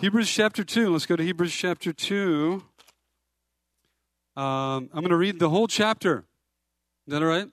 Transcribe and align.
Hebrews 0.00 0.30
chapter 0.30 0.62
2. 0.62 0.92
Let's 0.92 1.06
go 1.06 1.16
to 1.16 1.24
Hebrews 1.24 1.52
chapter 1.52 1.92
2. 1.92 2.62
Um, 4.36 4.44
I'm 4.44 4.88
going 4.92 5.08
to 5.08 5.16
read 5.16 5.40
the 5.40 5.50
whole 5.50 5.66
chapter. 5.66 6.18
Is 7.08 7.12
that 7.12 7.20
all 7.20 7.28
right? 7.28 7.48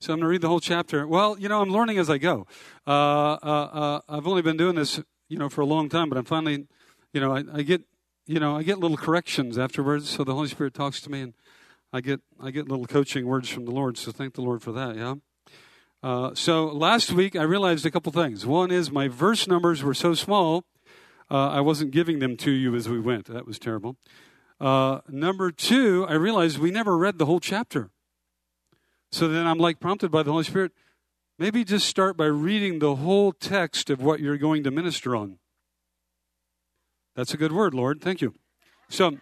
So 0.00 0.12
I'm 0.12 0.18
going 0.18 0.24
to 0.24 0.30
read 0.30 0.40
the 0.40 0.48
whole 0.48 0.58
chapter. 0.58 1.06
Well, 1.06 1.38
you 1.38 1.48
know, 1.48 1.62
I'm 1.62 1.70
learning 1.70 1.98
as 1.98 2.10
I 2.10 2.18
go. 2.18 2.48
Uh, 2.88 2.90
uh, 2.90 3.68
uh, 3.72 4.00
I've 4.08 4.26
only 4.26 4.42
been 4.42 4.56
doing 4.56 4.74
this, 4.74 5.00
you 5.28 5.38
know, 5.38 5.48
for 5.48 5.60
a 5.60 5.64
long 5.64 5.88
time, 5.88 6.08
but 6.08 6.18
I'm 6.18 6.24
finally, 6.24 6.66
you 7.12 7.20
know, 7.20 7.36
I, 7.36 7.44
I, 7.54 7.62
get, 7.62 7.82
you 8.26 8.40
know, 8.40 8.56
I 8.56 8.64
get 8.64 8.78
little 8.78 8.96
corrections 8.96 9.56
afterwards. 9.56 10.10
So 10.10 10.24
the 10.24 10.34
Holy 10.34 10.48
Spirit 10.48 10.74
talks 10.74 11.00
to 11.02 11.10
me, 11.10 11.20
and 11.20 11.34
I 11.92 12.00
get, 12.00 12.20
I 12.42 12.50
get 12.50 12.68
little 12.68 12.86
coaching 12.86 13.26
words 13.26 13.48
from 13.48 13.64
the 13.64 13.70
Lord. 13.70 13.96
So 13.96 14.10
thank 14.10 14.34
the 14.34 14.42
Lord 14.42 14.60
for 14.60 14.72
that. 14.72 14.96
Yeah. 14.96 15.14
Uh, 16.02 16.34
so 16.34 16.66
last 16.66 17.12
week 17.12 17.36
I 17.36 17.42
realized 17.42 17.86
a 17.86 17.92
couple 17.92 18.10
things. 18.10 18.44
One 18.44 18.72
is 18.72 18.90
my 18.90 19.06
verse 19.06 19.46
numbers 19.46 19.84
were 19.84 19.94
so 19.94 20.14
small 20.14 20.64
uh, 21.30 21.48
I 21.48 21.60
wasn't 21.60 21.92
giving 21.92 22.18
them 22.18 22.36
to 22.38 22.50
you 22.50 22.74
as 22.74 22.88
we 22.88 22.98
went. 22.98 23.26
That 23.26 23.46
was 23.46 23.58
terrible. 23.58 23.96
Uh, 24.60 25.00
number 25.08 25.50
two, 25.50 26.04
I 26.08 26.14
realized 26.14 26.58
we 26.58 26.70
never 26.70 26.96
read 26.98 27.18
the 27.18 27.26
whole 27.26 27.40
chapter. 27.40 27.90
So 29.12 29.28
then 29.28 29.46
I'm 29.46 29.58
like 29.58 29.80
prompted 29.80 30.10
by 30.10 30.22
the 30.22 30.32
Holy 30.32 30.44
Spirit, 30.44 30.72
maybe 31.38 31.64
just 31.64 31.88
start 31.88 32.16
by 32.16 32.26
reading 32.26 32.78
the 32.78 32.96
whole 32.96 33.32
text 33.32 33.90
of 33.90 34.02
what 34.02 34.20
you're 34.20 34.38
going 34.38 34.64
to 34.64 34.70
minister 34.70 35.16
on. 35.16 35.38
That's 37.16 37.32
a 37.32 37.36
good 37.36 37.52
word, 37.52 37.74
Lord. 37.74 38.00
Thank 38.00 38.20
you. 38.20 38.34
So, 38.88 39.18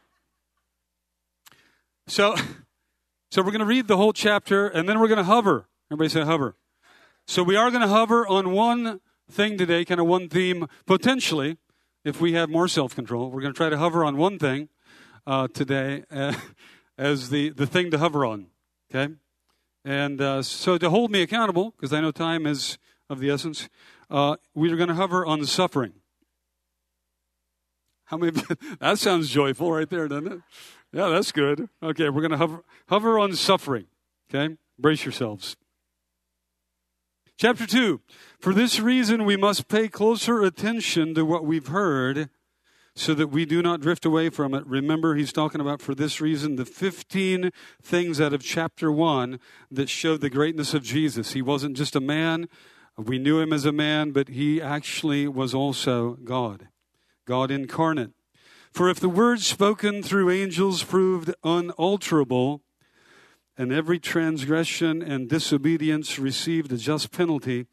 so, 2.07 2.37
so 3.31 3.43
we're 3.43 3.51
going 3.51 3.61
to 3.61 3.67
read 3.67 3.87
the 3.87 3.97
whole 3.97 4.13
chapter, 4.13 4.67
and 4.67 4.89
then 4.89 4.99
we're 4.99 5.09
going 5.09 5.19
to 5.19 5.25
hover. 5.25 5.69
Everybody 5.91 6.09
say 6.09 6.23
hover. 6.23 6.57
So 7.27 7.43
we 7.43 7.57
are 7.57 7.71
going 7.71 7.83
to 7.83 7.89
hover 7.89 8.27
on 8.27 8.51
one 8.51 9.01
thing 9.31 9.59
today, 9.59 9.85
kind 9.85 10.01
of 10.01 10.07
one 10.07 10.29
theme, 10.29 10.67
potentially 10.87 11.59
if 12.09 12.21
we 12.21 12.33
have 12.33 12.49
more 12.49 12.67
self 12.67 12.95
control. 12.95 13.31
We're 13.31 13.43
going 13.43 13.53
to 13.53 13.57
try 13.57 13.69
to 13.69 13.77
hover 13.77 14.05
on 14.05 14.17
one 14.17 14.39
thing 14.39 14.69
uh, 15.27 15.49
today 15.49 16.05
uh, 16.11 16.35
as 16.99 17.29
the, 17.29 17.51
the 17.51 17.67
thing 17.67 17.91
to 17.91 17.99
hover 17.99 18.25
on. 18.25 18.47
Okay? 18.91 19.13
And 19.85 20.21
uh, 20.21 20.43
so 20.43 20.79
to 20.79 20.91
hold 20.91 21.11
me 21.11 21.23
accountable, 21.23 21.75
because 21.77 21.93
I 21.93 22.01
know 22.01 22.11
time 22.11 22.47
is 22.47 22.79
of 23.11 23.21
the 23.21 23.31
essence, 23.31 23.69
uh, 24.11 24.37
we 24.55 24.73
are 24.73 24.77
going 24.77 24.89
to 24.89 24.95
hover 24.95 25.25
on 25.25 25.45
suffering. 25.45 25.93
How 28.07 28.17
many? 28.17 28.41
that 28.81 28.99
sounds 28.99 29.29
joyful 29.29 29.71
right 29.71 29.89
there, 29.89 30.09
doesn't 30.09 30.33
it? 30.33 30.41
Yeah, 30.93 31.09
that's 31.09 31.31
good. 31.31 31.69
Okay, 31.83 32.09
we're 32.09 32.23
going 32.23 32.31
to 32.31 32.39
hover, 32.39 32.65
hover 32.89 33.19
on 33.19 33.35
suffering. 33.35 33.85
Okay? 34.31 34.57
Brace 34.79 35.05
yourselves. 35.05 35.57
Chapter 37.39 37.69
2 37.69 38.01
For 38.41 38.53
this 38.53 38.81
reason, 38.81 39.25
we 39.25 39.37
must 39.37 39.69
pay 39.69 39.87
closer 39.87 40.43
attention 40.43 41.15
to 41.15 41.25
what 41.25 41.45
we've 41.45 41.69
heard 41.69 42.31
so 42.97 43.15
that 43.15 43.29
we 43.29 43.45
do 43.45 43.63
not 43.63 43.81
drift 43.81 44.05
away 44.05 44.29
from 44.29 44.55
it. 44.55 44.67
Remember, 44.67 45.15
he's 45.15 45.33
talking 45.33 45.61
about 45.61 45.81
for 45.81 45.95
this 45.95 46.21
reason 46.21 46.57
the 46.57 46.65
15 46.65 47.53
things 47.81 48.21
out 48.21 48.33
of 48.33 48.43
chapter 48.43 48.91
1 48.91 49.39
that 49.71 49.89
showed 49.89 50.21
the 50.21 50.29
greatness 50.29 50.75
of 50.75 50.83
Jesus. 50.83 51.35
He 51.35 51.41
wasn't 51.41 51.77
just 51.77 51.95
a 51.95 52.01
man, 52.01 52.49
we 52.97 53.21
knew 53.21 53.39
him 53.39 53.53
as 53.53 53.65
a 53.65 53.71
man, 53.71 54.11
but 54.11 54.31
he 54.31 54.61
actually 54.61 55.29
was 55.29 55.55
also 55.55 56.15
God, 56.25 56.67
God 57.25 57.53
incarnate. 57.53 58.11
For 58.73 58.89
if 58.89 58.99
the 58.99 59.09
words 59.09 59.47
spoken 59.47 60.03
through 60.03 60.31
angels 60.31 60.83
proved 60.83 61.33
unalterable, 61.45 62.63
and 63.59 63.73
every 63.73 63.99
transgression 63.99 65.03
and 65.03 65.29
disobedience 65.29 66.17
received 66.17 66.73
a 66.73 66.77
just 66.77 67.11
penalty, 67.11 67.67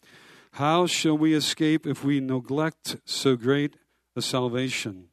how 0.54 0.88
shall 0.88 1.16
we 1.16 1.36
escape 1.36 1.86
if 1.86 2.04
we 2.04 2.20
neglect 2.20 2.98
so 3.06 3.36
great 3.36 3.76
a 4.16 4.22
salvation? 4.22 5.10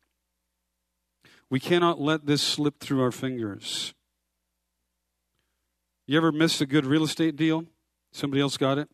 We 1.51 1.61
cannot 1.61 2.01
let 2.01 2.25
this 2.25 2.41
slip 2.41 2.81
through 2.81 3.03
our 3.03 3.13
fingers. 3.13 3.93
You 6.07 6.17
ever 6.17 6.33
missed 6.33 6.63
a 6.63 6.67
good 6.67 6.87
real 6.87 7.05
estate 7.05 7.37
deal? 7.37 7.67
Somebody 8.11 8.41
else 8.41 8.57
got 8.57 8.79
it? 8.79 8.89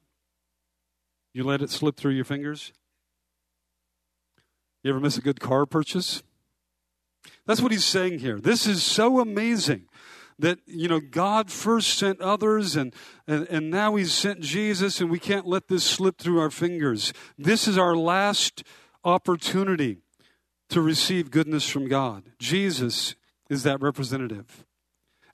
You 1.32 1.44
let 1.44 1.62
it 1.62 1.70
slip 1.70 1.96
through 1.96 2.12
your 2.12 2.24
fingers? 2.24 2.72
You 4.82 4.90
ever 4.90 5.00
miss 5.00 5.16
a 5.16 5.22
good 5.22 5.40
car 5.40 5.66
purchase? 5.66 6.22
That's 7.46 7.60
what 7.60 7.72
he's 7.72 7.84
saying 7.84 8.18
here. 8.18 8.40
This 8.40 8.66
is 8.66 8.82
so 8.82 9.20
amazing 9.20 9.87
that 10.38 10.58
you 10.66 10.88
know 10.88 11.00
god 11.00 11.50
first 11.50 11.98
sent 11.98 12.20
others 12.20 12.76
and, 12.76 12.94
and 13.26 13.46
and 13.48 13.70
now 13.70 13.96
he's 13.96 14.12
sent 14.12 14.40
jesus 14.40 15.00
and 15.00 15.10
we 15.10 15.18
can't 15.18 15.46
let 15.46 15.68
this 15.68 15.84
slip 15.84 16.18
through 16.18 16.40
our 16.40 16.50
fingers. 16.50 17.12
This 17.36 17.66
is 17.66 17.76
our 17.76 17.96
last 17.96 18.62
opportunity 19.04 19.98
to 20.70 20.80
receive 20.80 21.30
goodness 21.30 21.68
from 21.68 21.88
god. 21.88 22.24
Jesus 22.38 23.14
is 23.48 23.62
that 23.62 23.80
representative. 23.80 24.64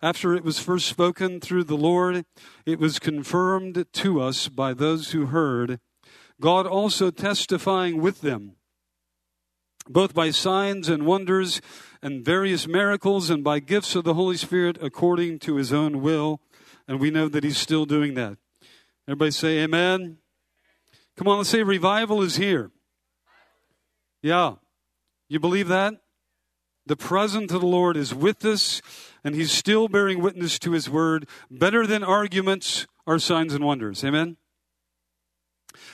After 0.00 0.34
it 0.34 0.44
was 0.44 0.58
first 0.58 0.86
spoken 0.86 1.40
through 1.40 1.64
the 1.64 1.76
lord 1.76 2.24
it 2.66 2.78
was 2.78 2.98
confirmed 2.98 3.86
to 3.92 4.20
us 4.20 4.48
by 4.48 4.74
those 4.74 5.12
who 5.12 5.26
heard 5.26 5.80
god 6.40 6.66
also 6.66 7.10
testifying 7.10 8.00
with 8.00 8.20
them 8.20 8.56
both 9.88 10.14
by 10.14 10.30
signs 10.30 10.88
and 10.88 11.06
wonders 11.06 11.60
and 12.02 12.24
various 12.24 12.66
miracles 12.66 13.30
and 13.30 13.42
by 13.42 13.60
gifts 13.60 13.94
of 13.94 14.04
the 14.04 14.14
Holy 14.14 14.36
Spirit 14.36 14.78
according 14.80 15.38
to 15.40 15.56
his 15.56 15.72
own 15.72 16.02
will. 16.02 16.40
And 16.86 17.00
we 17.00 17.10
know 17.10 17.28
that 17.28 17.44
he's 17.44 17.58
still 17.58 17.86
doing 17.86 18.14
that. 18.14 18.36
Everybody 19.08 19.30
say 19.30 19.58
amen. 19.62 20.18
Come 21.16 21.28
on, 21.28 21.38
let's 21.38 21.50
say 21.50 21.62
revival 21.62 22.22
is 22.22 22.36
here. 22.36 22.70
Yeah. 24.22 24.54
You 25.28 25.38
believe 25.40 25.68
that? 25.68 25.94
The 26.86 26.96
presence 26.96 27.52
of 27.52 27.60
the 27.60 27.66
Lord 27.66 27.96
is 27.96 28.14
with 28.14 28.44
us, 28.44 28.82
and 29.22 29.34
he's 29.34 29.52
still 29.52 29.88
bearing 29.88 30.20
witness 30.20 30.58
to 30.60 30.72
his 30.72 30.90
word. 30.90 31.26
Better 31.50 31.86
than 31.86 32.04
arguments 32.04 32.86
are 33.06 33.18
signs 33.18 33.54
and 33.54 33.64
wonders. 33.64 34.04
Amen? 34.04 34.36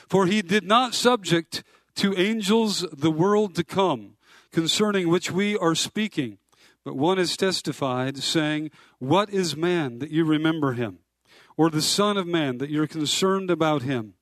For 0.08 0.26
he 0.26 0.42
did 0.42 0.64
not 0.64 0.94
subject 0.94 1.62
to 1.96 2.16
angels 2.16 2.86
the 2.92 3.10
world 3.10 3.54
to 3.56 3.64
come, 3.64 4.16
concerning 4.52 5.08
which 5.08 5.30
we 5.30 5.56
are 5.56 5.74
speaking. 5.74 6.38
But 6.84 6.96
one 6.96 7.18
has 7.18 7.36
testified, 7.36 8.18
saying, 8.18 8.70
What 8.98 9.30
is 9.30 9.56
man 9.56 9.98
that 9.98 10.10
you 10.10 10.24
remember 10.24 10.72
him? 10.72 11.00
Or 11.56 11.70
the 11.70 11.82
Son 11.82 12.16
of 12.16 12.26
Man 12.26 12.58
that 12.58 12.70
you're 12.70 12.86
concerned 12.86 13.50
about 13.50 13.82
him? 13.82 14.14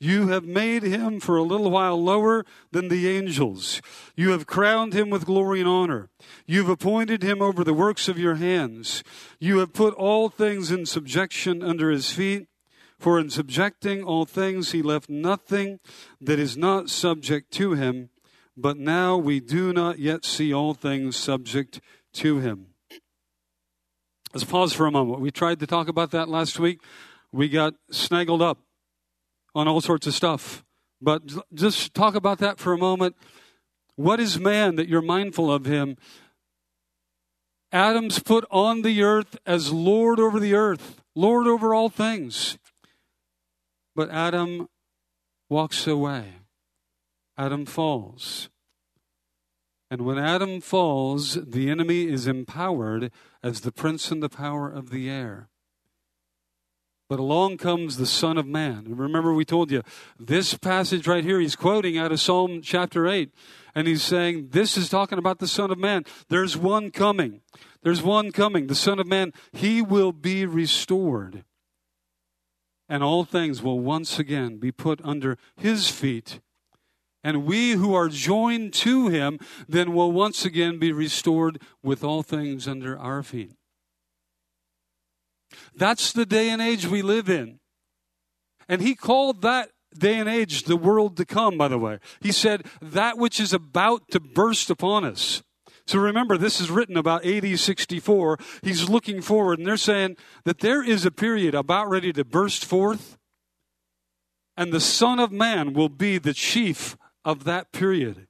You 0.00 0.28
have 0.28 0.44
made 0.44 0.84
him 0.84 1.18
for 1.18 1.36
a 1.36 1.42
little 1.42 1.70
while 1.70 2.02
lower 2.02 2.44
than 2.70 2.88
the 2.88 3.08
angels. 3.08 3.82
You 4.16 4.30
have 4.30 4.46
crowned 4.46 4.92
him 4.92 5.10
with 5.10 5.26
glory 5.26 5.60
and 5.60 5.68
honor. 5.68 6.08
You've 6.46 6.68
appointed 6.68 7.22
him 7.22 7.42
over 7.42 7.64
the 7.64 7.74
works 7.74 8.08
of 8.08 8.18
your 8.18 8.36
hands. 8.36 9.02
You 9.40 9.58
have 9.58 9.72
put 9.72 9.94
all 9.94 10.28
things 10.28 10.70
in 10.70 10.86
subjection 10.86 11.62
under 11.62 11.90
his 11.90 12.10
feet. 12.10 12.47
For 12.98 13.18
in 13.18 13.30
subjecting 13.30 14.02
all 14.02 14.24
things, 14.24 14.72
he 14.72 14.82
left 14.82 15.08
nothing 15.08 15.78
that 16.20 16.38
is 16.38 16.56
not 16.56 16.90
subject 16.90 17.52
to 17.54 17.72
him. 17.72 18.10
But 18.56 18.76
now 18.76 19.16
we 19.16 19.38
do 19.38 19.72
not 19.72 20.00
yet 20.00 20.24
see 20.24 20.52
all 20.52 20.74
things 20.74 21.16
subject 21.16 21.80
to 22.14 22.38
him. 22.40 22.66
Let's 24.34 24.44
pause 24.44 24.72
for 24.72 24.86
a 24.86 24.90
moment. 24.90 25.20
We 25.20 25.30
tried 25.30 25.60
to 25.60 25.66
talk 25.66 25.88
about 25.88 26.10
that 26.10 26.28
last 26.28 26.58
week. 26.58 26.80
We 27.30 27.48
got 27.48 27.74
snaggled 27.92 28.42
up 28.42 28.58
on 29.54 29.68
all 29.68 29.80
sorts 29.80 30.06
of 30.06 30.14
stuff. 30.14 30.64
But 31.00 31.22
just 31.54 31.94
talk 31.94 32.14
about 32.14 32.38
that 32.38 32.58
for 32.58 32.72
a 32.72 32.78
moment. 32.78 33.16
What 33.94 34.20
is 34.20 34.38
man 34.38 34.76
that 34.76 34.88
you're 34.88 35.02
mindful 35.02 35.52
of 35.52 35.66
him? 35.66 35.96
Adam's 37.72 38.18
put 38.18 38.44
on 38.50 38.82
the 38.82 39.02
earth 39.02 39.36
as 39.46 39.72
Lord 39.72 40.18
over 40.18 40.40
the 40.40 40.54
earth, 40.54 41.00
Lord 41.14 41.46
over 41.46 41.74
all 41.74 41.88
things. 41.88 42.58
But 43.98 44.10
Adam 44.10 44.68
walks 45.50 45.88
away. 45.88 46.34
Adam 47.36 47.66
falls. 47.66 48.48
And 49.90 50.02
when 50.02 50.20
Adam 50.20 50.60
falls, 50.60 51.34
the 51.44 51.68
enemy 51.68 52.06
is 52.06 52.28
empowered 52.28 53.10
as 53.42 53.62
the 53.62 53.72
prince 53.72 54.12
and 54.12 54.22
the 54.22 54.28
power 54.28 54.70
of 54.70 54.90
the 54.90 55.10
air. 55.10 55.48
But 57.08 57.18
along 57.18 57.56
comes 57.56 57.96
the 57.96 58.06
Son 58.06 58.38
of 58.38 58.46
Man. 58.46 58.84
And 58.86 59.00
remember, 59.00 59.34
we 59.34 59.44
told 59.44 59.72
you 59.72 59.82
this 60.16 60.54
passage 60.54 61.08
right 61.08 61.24
here, 61.24 61.40
he's 61.40 61.56
quoting 61.56 61.98
out 61.98 62.12
of 62.12 62.20
Psalm 62.20 62.62
chapter 62.62 63.08
8. 63.08 63.34
And 63.74 63.88
he's 63.88 64.04
saying, 64.04 64.50
This 64.50 64.76
is 64.76 64.88
talking 64.88 65.18
about 65.18 65.40
the 65.40 65.48
Son 65.48 65.72
of 65.72 65.78
Man. 65.78 66.04
There's 66.28 66.56
one 66.56 66.92
coming. 66.92 67.40
There's 67.82 68.00
one 68.00 68.30
coming. 68.30 68.68
The 68.68 68.76
Son 68.76 69.00
of 69.00 69.08
Man, 69.08 69.32
he 69.50 69.82
will 69.82 70.12
be 70.12 70.46
restored 70.46 71.42
and 72.88 73.02
all 73.02 73.24
things 73.24 73.62
will 73.62 73.80
once 73.80 74.18
again 74.18 74.58
be 74.58 74.72
put 74.72 75.00
under 75.04 75.36
his 75.56 75.88
feet. 75.88 76.40
And 77.22 77.44
we 77.44 77.72
who 77.72 77.94
are 77.94 78.08
joined 78.08 78.72
to 78.74 79.08
him 79.08 79.38
then 79.68 79.92
will 79.92 80.12
once 80.12 80.44
again 80.44 80.78
be 80.78 80.92
restored 80.92 81.60
with 81.82 82.02
all 82.02 82.22
things 82.22 82.66
under 82.66 82.98
our 82.98 83.22
feet. 83.22 83.52
That's 85.74 86.12
the 86.12 86.26
day 86.26 86.50
and 86.50 86.62
age 86.62 86.86
we 86.86 87.02
live 87.02 87.28
in. 87.28 87.58
And 88.68 88.82
he 88.82 88.94
called 88.94 89.42
that 89.42 89.70
day 89.98 90.14
and 90.14 90.28
age, 90.28 90.64
the 90.64 90.76
world 90.76 91.16
to 91.16 91.24
come, 91.24 91.56
by 91.56 91.68
the 91.68 91.78
way. 91.78 91.98
He 92.20 92.32
said, 92.32 92.66
that 92.80 93.18
which 93.18 93.40
is 93.40 93.52
about 93.52 94.08
to 94.10 94.20
burst 94.20 94.70
upon 94.70 95.04
us. 95.04 95.42
So 95.88 95.98
remember, 95.98 96.36
this 96.36 96.60
is 96.60 96.70
written 96.70 96.98
about 96.98 97.24
AD 97.24 97.58
64. 97.58 98.38
He's 98.60 98.90
looking 98.90 99.22
forward, 99.22 99.58
and 99.58 99.66
they're 99.66 99.78
saying 99.78 100.18
that 100.44 100.58
there 100.58 100.82
is 100.82 101.06
a 101.06 101.10
period 101.10 101.54
about 101.54 101.88
ready 101.88 102.12
to 102.12 102.26
burst 102.26 102.66
forth, 102.66 103.16
and 104.54 104.70
the 104.70 104.80
Son 104.80 105.18
of 105.18 105.32
Man 105.32 105.72
will 105.72 105.88
be 105.88 106.18
the 106.18 106.34
chief 106.34 106.98
of 107.24 107.44
that 107.44 107.72
period. 107.72 108.26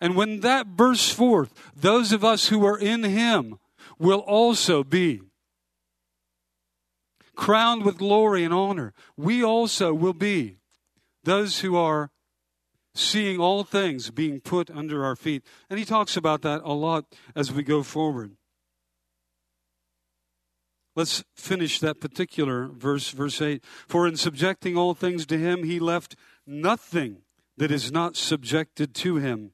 And 0.00 0.14
when 0.14 0.38
that 0.40 0.76
bursts 0.76 1.10
forth, 1.10 1.52
those 1.74 2.12
of 2.12 2.24
us 2.24 2.46
who 2.46 2.64
are 2.64 2.78
in 2.78 3.02
Him 3.02 3.58
will 3.98 4.20
also 4.20 4.84
be 4.84 5.22
crowned 7.34 7.84
with 7.84 7.98
glory 7.98 8.44
and 8.44 8.54
honor. 8.54 8.94
We 9.16 9.42
also 9.42 9.92
will 9.92 10.14
be 10.14 10.58
those 11.24 11.58
who 11.58 11.74
are 11.74 12.12
seeing 12.94 13.38
all 13.38 13.64
things 13.64 14.10
being 14.10 14.40
put 14.40 14.70
under 14.70 15.04
our 15.04 15.16
feet. 15.16 15.44
And 15.70 15.78
he 15.78 15.84
talks 15.84 16.16
about 16.16 16.42
that 16.42 16.62
a 16.64 16.72
lot 16.72 17.04
as 17.34 17.52
we 17.52 17.62
go 17.62 17.82
forward. 17.82 18.32
Let's 20.96 21.22
finish 21.36 21.78
that 21.78 22.00
particular 22.00 22.66
verse, 22.66 23.10
verse 23.10 23.40
8. 23.40 23.62
For 23.86 24.08
in 24.08 24.16
subjecting 24.16 24.76
all 24.76 24.94
things 24.94 25.26
to 25.26 25.38
him, 25.38 25.62
he 25.62 25.78
left 25.78 26.16
nothing 26.44 27.18
that 27.56 27.70
is 27.70 27.92
not 27.92 28.16
subjected 28.16 28.94
to 28.96 29.16
him. 29.16 29.52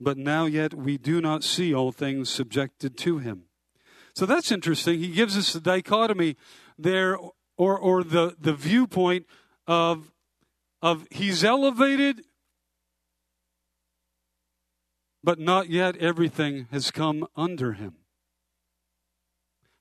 But 0.00 0.16
now 0.16 0.46
yet 0.46 0.74
we 0.74 0.96
do 0.96 1.20
not 1.20 1.42
see 1.42 1.74
all 1.74 1.90
things 1.90 2.30
subjected 2.30 2.96
to 2.98 3.18
him. 3.18 3.44
So 4.14 4.26
that's 4.26 4.52
interesting. 4.52 5.00
He 5.00 5.08
gives 5.08 5.36
us 5.36 5.52
the 5.52 5.60
dichotomy 5.60 6.36
there, 6.78 7.18
or, 7.56 7.76
or 7.76 8.04
the, 8.04 8.36
the 8.40 8.52
viewpoint 8.52 9.26
of, 9.66 10.12
of 10.80 11.06
he's 11.10 11.42
elevated 11.42 12.22
but 15.28 15.38
not 15.38 15.68
yet 15.68 15.94
everything 15.98 16.68
has 16.70 16.90
come 16.90 17.26
under 17.36 17.74
him. 17.74 17.96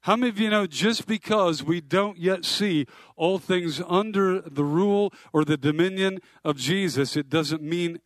How 0.01 0.17
many 0.17 0.27
of 0.27 0.39
you 0.41 0.49
know 0.49 0.67
just 0.67 1.07
because 1.07 1.63
we 1.63 1.79
don't 1.79 2.17
yet 2.17 2.43
see 2.43 2.85
all 3.15 3.39
things 3.39 3.81
under 3.87 4.41
the 4.41 4.65
rule 4.65 5.13
or 5.31 5.45
the 5.45 5.55
dominion 5.55 6.19
of 6.43 6.57
Jesus, 6.57 7.15
it 7.15 7.29
doesn't 7.29 7.63
mean 7.63 8.01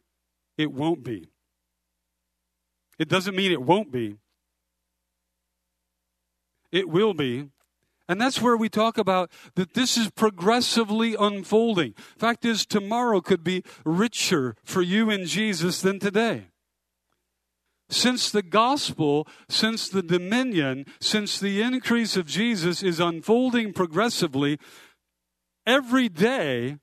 it 0.55 0.71
won't 0.71 1.03
be? 1.03 1.29
It 2.99 3.09
doesn't 3.09 3.35
mean 3.35 3.51
it 3.51 3.63
won't 3.63 3.91
be. 3.91 4.17
It 6.71 6.89
will 6.89 7.15
be. 7.15 7.49
And 8.07 8.21
that's 8.21 8.39
where 8.39 8.55
we 8.55 8.69
talk 8.69 8.99
about 8.99 9.31
that 9.55 9.73
this 9.73 9.97
is 9.97 10.11
progressively 10.11 11.15
unfolding. 11.15 11.95
Fact 12.19 12.45
is, 12.45 12.67
tomorrow 12.67 13.19
could 13.19 13.43
be 13.43 13.63
richer 13.83 14.55
for 14.63 14.83
you 14.83 15.09
in 15.09 15.25
Jesus 15.25 15.81
than 15.81 15.97
today 15.97 16.50
since 17.91 18.31
the 18.31 18.41
gospel, 18.41 19.27
since 19.49 19.89
the 19.89 20.01
dominion, 20.01 20.85
since 20.99 21.39
the 21.39 21.61
increase 21.61 22.17
of 22.17 22.25
Jesus 22.25 22.81
is 22.81 22.99
unfolding 22.99 23.73
progressively, 23.73 24.57
every 25.65 26.09
day, 26.09 26.77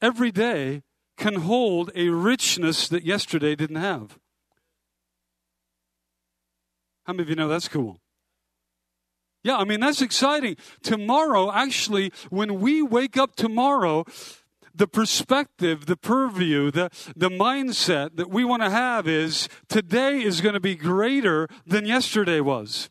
every 0.00 0.30
day 0.30 0.82
can 1.16 1.36
hold 1.36 1.90
a 1.94 2.08
richness 2.08 2.88
that 2.88 3.04
yesterday 3.04 3.54
didn't 3.54 3.76
have. 3.76 4.18
How 7.04 7.12
many 7.12 7.22
of 7.22 7.28
you 7.30 7.36
know 7.36 7.48
that's 7.48 7.68
cool? 7.68 7.98
Yeah, 9.44 9.56
I 9.56 9.64
mean, 9.64 9.80
that's 9.80 10.02
exciting. 10.02 10.56
Tomorrow, 10.82 11.50
actually, 11.50 12.12
when 12.30 12.60
we 12.60 12.80
wake 12.80 13.16
up 13.16 13.34
tomorrow, 13.34 14.04
the 14.74 14.86
perspective, 14.86 15.86
the 15.86 15.96
purview, 15.96 16.70
the, 16.70 16.90
the 17.14 17.30
mindset 17.30 18.16
that 18.16 18.30
we 18.30 18.44
want 18.44 18.62
to 18.62 18.70
have 18.70 19.06
is 19.06 19.48
today 19.68 20.22
is 20.22 20.40
going 20.40 20.54
to 20.54 20.60
be 20.60 20.74
greater 20.74 21.48
than 21.66 21.86
yesterday 21.86 22.40
was. 22.40 22.90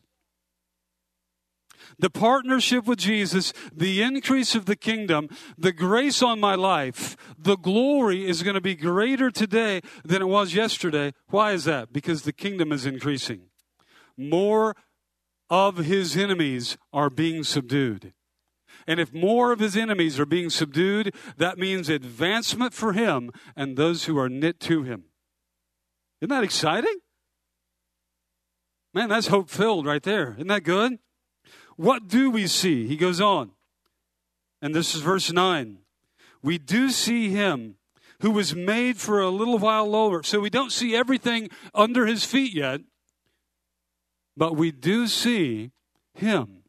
The 1.98 2.10
partnership 2.10 2.86
with 2.86 2.98
Jesus, 2.98 3.52
the 3.72 4.02
increase 4.02 4.54
of 4.54 4.64
the 4.66 4.76
kingdom, 4.76 5.28
the 5.58 5.72
grace 5.72 6.22
on 6.22 6.40
my 6.40 6.54
life, 6.54 7.16
the 7.38 7.56
glory 7.56 8.26
is 8.26 8.42
going 8.42 8.54
to 8.54 8.60
be 8.60 8.74
greater 8.74 9.30
today 9.30 9.82
than 10.04 10.22
it 10.22 10.28
was 10.28 10.54
yesterday. 10.54 11.12
Why 11.28 11.52
is 11.52 11.64
that? 11.64 11.92
Because 11.92 12.22
the 12.22 12.32
kingdom 12.32 12.72
is 12.72 12.86
increasing. 12.86 13.42
More 14.16 14.74
of 15.50 15.78
his 15.78 16.16
enemies 16.16 16.76
are 16.92 17.10
being 17.10 17.44
subdued. 17.44 18.14
And 18.86 19.00
if 19.00 19.12
more 19.12 19.52
of 19.52 19.60
his 19.60 19.76
enemies 19.76 20.18
are 20.18 20.26
being 20.26 20.50
subdued, 20.50 21.14
that 21.36 21.58
means 21.58 21.88
advancement 21.88 22.74
for 22.74 22.92
him 22.92 23.30
and 23.56 23.76
those 23.76 24.04
who 24.04 24.18
are 24.18 24.28
knit 24.28 24.60
to 24.60 24.82
him. 24.82 25.04
Isn't 26.20 26.30
that 26.30 26.44
exciting? 26.44 26.98
Man, 28.94 29.08
that's 29.08 29.28
hope 29.28 29.48
filled 29.48 29.86
right 29.86 30.02
there. 30.02 30.34
Isn't 30.34 30.48
that 30.48 30.64
good? 30.64 30.98
What 31.76 32.08
do 32.08 32.30
we 32.30 32.46
see? 32.46 32.86
He 32.86 32.96
goes 32.96 33.20
on. 33.20 33.52
And 34.60 34.74
this 34.74 34.94
is 34.94 35.00
verse 35.00 35.32
9. 35.32 35.78
We 36.42 36.58
do 36.58 36.90
see 36.90 37.30
him 37.30 37.76
who 38.20 38.30
was 38.30 38.54
made 38.54 38.98
for 38.98 39.20
a 39.20 39.30
little 39.30 39.58
while 39.58 39.86
lower. 39.86 40.22
So 40.22 40.40
we 40.40 40.50
don't 40.50 40.70
see 40.70 40.94
everything 40.94 41.48
under 41.74 42.06
his 42.06 42.24
feet 42.24 42.54
yet, 42.54 42.80
but 44.36 44.56
we 44.56 44.70
do 44.70 45.08
see 45.08 45.72
him 46.14 46.61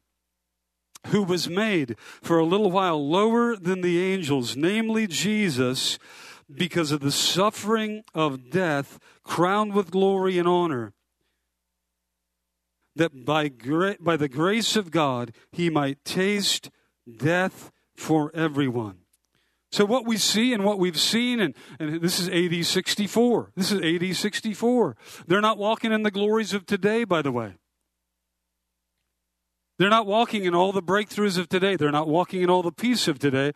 who 1.08 1.22
was 1.22 1.48
made 1.48 1.96
for 2.22 2.38
a 2.38 2.44
little 2.44 2.70
while 2.70 3.08
lower 3.08 3.56
than 3.56 3.80
the 3.80 4.02
angels, 4.02 4.56
namely 4.56 5.06
Jesus, 5.06 5.98
because 6.52 6.92
of 6.92 7.00
the 7.00 7.12
suffering 7.12 8.02
of 8.14 8.50
death, 8.50 8.98
crowned 9.22 9.74
with 9.74 9.90
glory 9.90 10.38
and 10.38 10.48
honor, 10.48 10.92
that 12.96 13.24
by, 13.24 13.48
gra- 13.48 13.96
by 14.00 14.16
the 14.16 14.28
grace 14.28 14.76
of 14.76 14.90
God 14.90 15.32
he 15.52 15.70
might 15.70 16.04
taste 16.04 16.70
death 17.18 17.72
for 17.94 18.30
everyone. 18.34 18.98
So, 19.74 19.84
what 19.84 20.06
we 20.06 20.18
see 20.18 20.52
and 20.52 20.64
what 20.64 20.78
we've 20.78 21.00
seen, 21.00 21.40
and, 21.40 21.52
and 21.80 22.00
this 22.00 22.20
is 22.20 22.28
AD 22.28 22.64
64. 22.64 23.50
This 23.56 23.72
is 23.72 23.80
AD 23.82 24.16
64. 24.16 24.96
They're 25.26 25.40
not 25.40 25.58
walking 25.58 25.90
in 25.90 26.04
the 26.04 26.12
glories 26.12 26.54
of 26.54 26.64
today, 26.64 27.02
by 27.02 27.22
the 27.22 27.32
way. 27.32 27.54
They're 29.78 29.90
not 29.90 30.06
walking 30.06 30.44
in 30.44 30.54
all 30.54 30.72
the 30.72 30.82
breakthroughs 30.82 31.36
of 31.36 31.48
today. 31.48 31.76
They're 31.76 31.90
not 31.90 32.08
walking 32.08 32.42
in 32.42 32.50
all 32.50 32.62
the 32.62 32.72
peace 32.72 33.08
of 33.08 33.18
today. 33.18 33.52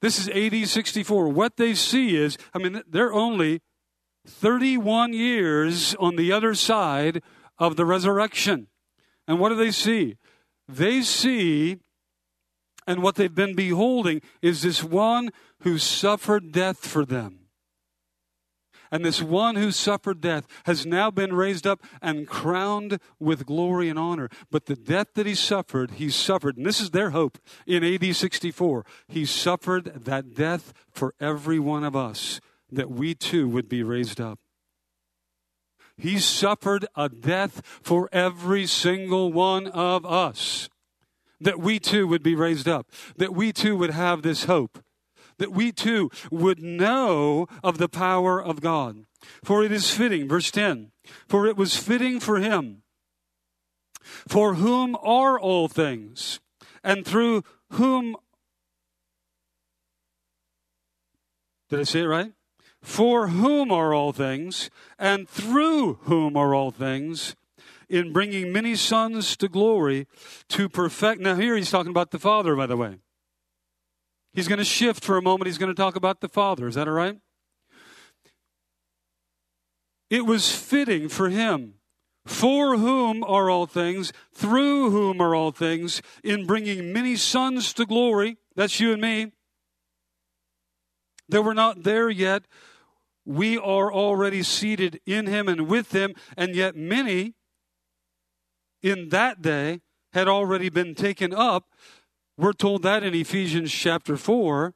This 0.00 0.18
is 0.18 0.28
AD 0.28 0.68
64. 0.68 1.28
What 1.28 1.56
they 1.56 1.74
see 1.74 2.16
is, 2.16 2.36
I 2.52 2.58
mean, 2.58 2.82
they're 2.88 3.12
only 3.12 3.60
31 4.26 5.12
years 5.12 5.94
on 5.96 6.16
the 6.16 6.32
other 6.32 6.54
side 6.54 7.22
of 7.58 7.76
the 7.76 7.84
resurrection. 7.84 8.68
And 9.28 9.38
what 9.38 9.50
do 9.50 9.54
they 9.54 9.70
see? 9.70 10.16
They 10.68 11.02
see, 11.02 11.78
and 12.86 13.02
what 13.02 13.14
they've 13.14 13.34
been 13.34 13.54
beholding 13.54 14.22
is 14.42 14.62
this 14.62 14.82
one 14.82 15.30
who 15.60 15.78
suffered 15.78 16.52
death 16.52 16.78
for 16.78 17.04
them. 17.04 17.39
And 18.90 19.04
this 19.04 19.22
one 19.22 19.56
who 19.56 19.70
suffered 19.70 20.20
death 20.20 20.46
has 20.64 20.84
now 20.84 21.10
been 21.10 21.32
raised 21.32 21.66
up 21.66 21.82
and 22.02 22.26
crowned 22.26 22.98
with 23.18 23.46
glory 23.46 23.88
and 23.88 23.98
honor. 23.98 24.28
But 24.50 24.66
the 24.66 24.74
death 24.74 25.08
that 25.14 25.26
he 25.26 25.34
suffered, 25.34 25.92
he 25.92 26.10
suffered, 26.10 26.56
and 26.56 26.66
this 26.66 26.80
is 26.80 26.90
their 26.90 27.10
hope 27.10 27.38
in 27.66 27.84
AD 27.84 28.14
64. 28.14 28.84
He 29.06 29.24
suffered 29.24 29.84
that 30.04 30.34
death 30.34 30.72
for 30.90 31.14
every 31.20 31.58
one 31.58 31.84
of 31.84 31.94
us, 31.94 32.40
that 32.70 32.90
we 32.90 33.14
too 33.14 33.48
would 33.48 33.68
be 33.68 33.82
raised 33.82 34.20
up. 34.20 34.38
He 35.96 36.18
suffered 36.18 36.86
a 36.96 37.08
death 37.08 37.62
for 37.82 38.08
every 38.10 38.66
single 38.66 39.32
one 39.32 39.66
of 39.66 40.04
us, 40.06 40.68
that 41.40 41.60
we 41.60 41.78
too 41.78 42.08
would 42.08 42.22
be 42.22 42.34
raised 42.34 42.68
up, 42.68 42.90
that 43.16 43.34
we 43.34 43.52
too 43.52 43.76
would 43.76 43.90
have 43.90 44.22
this 44.22 44.44
hope 44.44 44.82
that 45.40 45.50
we 45.52 45.72
too 45.72 46.10
would 46.30 46.62
know 46.62 47.48
of 47.64 47.78
the 47.78 47.88
power 47.88 48.40
of 48.40 48.60
God. 48.60 49.06
For 49.42 49.64
it 49.64 49.72
is 49.72 49.90
fitting, 49.90 50.28
verse 50.28 50.50
10, 50.50 50.92
for 51.26 51.46
it 51.46 51.56
was 51.56 51.76
fitting 51.76 52.20
for 52.20 52.38
him, 52.38 52.82
for 54.28 54.54
whom 54.54 54.96
are 55.02 55.38
all 55.38 55.66
things, 55.66 56.40
and 56.84 57.04
through 57.04 57.42
whom. 57.72 58.16
Did 61.68 61.80
I 61.80 61.84
say 61.84 62.00
it 62.00 62.06
right? 62.06 62.32
For 62.82 63.28
whom 63.28 63.70
are 63.70 63.92
all 63.92 64.12
things, 64.12 64.70
and 64.98 65.28
through 65.28 65.94
whom 66.02 66.36
are 66.36 66.54
all 66.54 66.70
things, 66.70 67.34
in 67.90 68.12
bringing 68.12 68.52
many 68.52 68.76
sons 68.76 69.36
to 69.36 69.48
glory 69.48 70.06
to 70.48 70.68
perfect. 70.68 71.20
Now, 71.20 71.34
here 71.34 71.56
he's 71.56 71.70
talking 71.70 71.90
about 71.90 72.10
the 72.10 72.18
Father, 72.18 72.54
by 72.54 72.66
the 72.66 72.76
way. 72.76 72.98
He's 74.32 74.48
going 74.48 74.58
to 74.58 74.64
shift 74.64 75.04
for 75.04 75.16
a 75.16 75.22
moment. 75.22 75.46
He's 75.46 75.58
going 75.58 75.74
to 75.74 75.80
talk 75.80 75.96
about 75.96 76.20
the 76.20 76.28
Father. 76.28 76.68
Is 76.68 76.76
that 76.76 76.86
all 76.86 76.94
right? 76.94 77.18
It 80.08 80.26
was 80.26 80.54
fitting 80.54 81.08
for 81.08 81.28
him, 81.28 81.74
for 82.26 82.76
whom 82.76 83.22
are 83.24 83.48
all 83.48 83.66
things, 83.66 84.12
through 84.34 84.90
whom 84.90 85.20
are 85.20 85.34
all 85.34 85.52
things, 85.52 86.02
in 86.24 86.46
bringing 86.46 86.92
many 86.92 87.16
sons 87.16 87.72
to 87.74 87.86
glory. 87.86 88.36
That's 88.56 88.80
you 88.80 88.92
and 88.92 89.00
me. 89.00 89.32
Though 91.28 91.42
we're 91.42 91.54
not 91.54 91.84
there 91.84 92.10
yet, 92.10 92.42
we 93.24 93.56
are 93.56 93.92
already 93.92 94.42
seated 94.42 95.00
in 95.06 95.26
him 95.26 95.48
and 95.48 95.68
with 95.68 95.94
him, 95.94 96.14
and 96.36 96.54
yet 96.56 96.74
many 96.74 97.34
in 98.82 99.10
that 99.10 99.40
day 99.42 99.80
had 100.12 100.26
already 100.26 100.68
been 100.68 100.94
taken 100.96 101.32
up. 101.32 101.66
We're 102.40 102.54
told 102.54 102.84
that 102.84 103.02
in 103.02 103.12
Ephesians 103.12 103.70
chapter 103.70 104.16
4. 104.16 104.72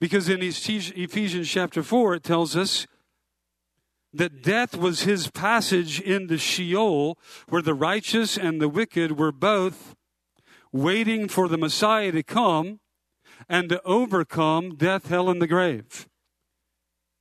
Because 0.00 0.26
in 0.30 0.40
Ephesians 0.42 1.50
chapter 1.50 1.82
4, 1.82 2.14
it 2.14 2.24
tells 2.24 2.56
us 2.56 2.86
that 4.14 4.42
death 4.42 4.74
was 4.74 5.02
his 5.02 5.30
passage 5.30 6.00
into 6.00 6.38
Sheol, 6.38 7.18
where 7.50 7.60
the 7.60 7.74
righteous 7.74 8.38
and 8.38 8.58
the 8.58 8.70
wicked 8.70 9.18
were 9.18 9.32
both 9.32 9.94
waiting 10.72 11.28
for 11.28 11.46
the 11.46 11.58
Messiah 11.58 12.10
to 12.12 12.22
come 12.22 12.80
and 13.50 13.68
to 13.68 13.82
overcome 13.82 14.76
death, 14.76 15.08
hell, 15.08 15.28
and 15.28 15.42
the 15.42 15.46
grave. 15.46 16.08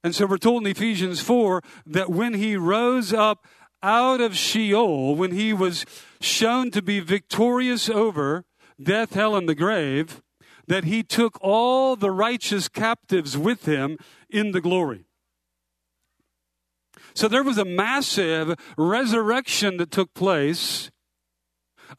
And 0.01 0.15
so 0.15 0.25
we're 0.27 0.37
told 0.37 0.63
in 0.65 0.71
Ephesians 0.71 1.19
4 1.19 1.61
that 1.87 2.09
when 2.09 2.35
he 2.35 2.55
rose 2.55 3.11
up 3.11 3.45
out 3.83 4.21
of 4.21 4.37
Sheol, 4.37 5.13
when 5.13 5.31
he 5.31 5.51
was 5.51 5.85
shown 6.21 6.71
to 6.71 6.81
be 6.81 6.99
victorious 6.99 7.89
over 7.89 8.45
death, 8.81 9.13
hell, 9.13 9.35
and 9.35 9.47
the 9.47 9.55
grave, 9.55 10.21
that 10.67 10.85
he 10.85 11.03
took 11.03 11.37
all 11.41 11.95
the 11.95 12.11
righteous 12.11 12.67
captives 12.67 13.37
with 13.37 13.65
him 13.65 13.97
in 14.29 14.51
the 14.51 14.61
glory. 14.61 15.05
So 17.13 17.27
there 17.27 17.43
was 17.43 17.57
a 17.57 17.65
massive 17.65 18.55
resurrection 18.77 19.77
that 19.77 19.91
took 19.91 20.13
place 20.13 20.89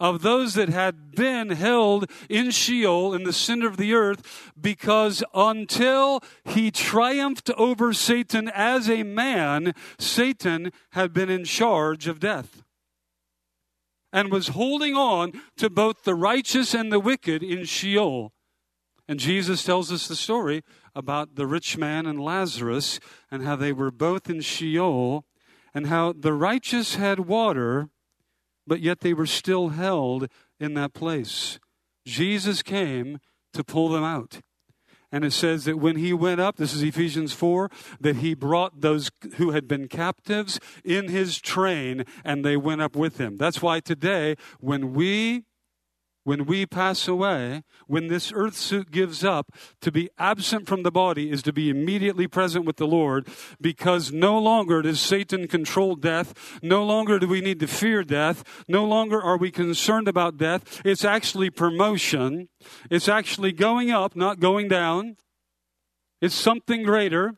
of 0.01 0.23
those 0.23 0.55
that 0.55 0.71
had 0.71 1.13
been 1.13 1.51
held 1.51 2.11
in 2.31 2.51
Sheol 2.51 3.13
in 3.13 3.25
the 3.25 3.33
center 3.33 3.67
of 3.67 3.77
the 3.77 3.93
earth 3.93 4.53
because 4.59 5.23
until 5.35 6.23
he 6.45 6.71
triumphed 6.71 7.51
over 7.51 7.93
Satan 7.93 8.49
as 8.49 8.89
a 8.89 9.03
man, 9.03 9.75
Satan 9.99 10.73
had 10.93 11.13
been 11.13 11.29
in 11.29 11.45
charge 11.45 12.09
of 12.09 12.21
death 12.21 12.63
and 14.13 14.31
was 14.31 14.49
holding 14.49 14.95
on 14.95 15.41
to 15.57 15.71
both 15.71 16.05
the 16.05 16.15
righteous 16.15 16.75
and 16.75 16.93
the 16.93 17.01
wicked 17.01 17.43
in 17.43 17.65
Sheol. 17.65 18.33
And 19.09 19.19
Jesus 19.19 19.65
tells 19.65 19.91
us 19.91 20.07
the 20.07 20.17
story 20.17 20.63
about 20.95 21.35
the 21.35 21.47
rich 21.47 21.77
man 21.77 22.07
and 22.07 22.21
Lazarus 22.21 23.01
and 23.31 23.43
how 23.43 23.57
they 23.57 23.73
were 23.73 23.91
both 23.91 24.29
in 24.29 24.41
Sheol 24.41 25.25
and 25.75 25.87
how 25.87 26.13
the 26.13 26.33
righteous 26.33 26.97
had 26.97 27.21
water 27.21 27.89
but 28.67 28.81
yet 28.81 29.01
they 29.01 29.15
were 29.15 29.27
still 29.27 29.71
held 29.71 30.29
in 30.61 30.75
that 30.75 30.95
place. 30.95 31.59
Jesus 32.07 32.63
came 32.63 33.19
to 33.53 33.65
pull 33.65 33.89
them 33.89 34.05
out. 34.05 34.41
And 35.13 35.25
it 35.25 35.33
says 35.33 35.67
that 35.67 35.79
when 35.79 35.97
he 35.97 36.15
went 36.15 36.41
up, 36.41 36.57
this 36.57 36.73
is 36.73 36.83
Ephesians 36.83 37.35
4, 37.35 37.71
that 38.01 38.17
he 38.17 38.33
brought 38.33 38.81
those 38.81 39.11
who 39.37 39.51
had 39.51 39.69
been 39.69 39.87
captives 39.87 40.59
in 40.85 41.09
his 41.09 41.39
train 41.39 42.05
and 42.25 42.45
they 42.45 42.57
went 42.57 42.81
up 42.81 42.97
with 42.97 43.19
him. 43.19 43.37
That's 43.37 43.61
why 43.61 43.81
today, 43.81 44.37
when 44.59 44.95
we 44.95 45.45
when 46.25 46.45
we 46.45 46.67
pass 46.67 47.09
away, 47.09 47.63
when 47.87 48.09
this 48.09 48.33
earth 48.35 48.57
suit 48.57 48.91
gives 48.91 49.25
up, 49.25 49.51
to 49.81 49.91
be 49.91 50.09
absent 50.19 50.67
from 50.67 50.83
the 50.83 50.91
body 50.91 51.31
is 51.31 51.43
to 51.43 51.53
be 51.53 51.69
immediately 51.69 52.27
present 52.27 52.65
with 52.65 52.77
the 52.77 52.87
Lord 52.87 53.27
because 53.61 54.13
no 54.13 54.39
longer 54.39 54.83
does 54.83 55.01
Satan 55.01 55.49
control 55.49 55.97
death. 55.97 56.61
No 56.63 56.85
longer 56.85 57.19
do 57.19 57.27
we 57.27 57.41
need 57.41 57.61
to 57.61 57.67
fear 57.67 58.05
death. 58.05 58.65
No 58.69 58.85
longer 58.85 59.21
are 59.21 59.37
we 59.37 59.51
concerned 59.51 60.09
about 60.09 60.37
death. 60.37 60.81
It's 60.85 61.05
actually 61.05 61.51
promotion. 61.51 62.49
It's 62.91 63.09
actually 63.09 63.53
going 63.53 63.91
up, 63.91 64.15
not 64.15 64.41
going 64.41 64.69
down. 64.69 65.17
It's 66.21 66.35
something 66.35 66.85
greater. 66.85 67.35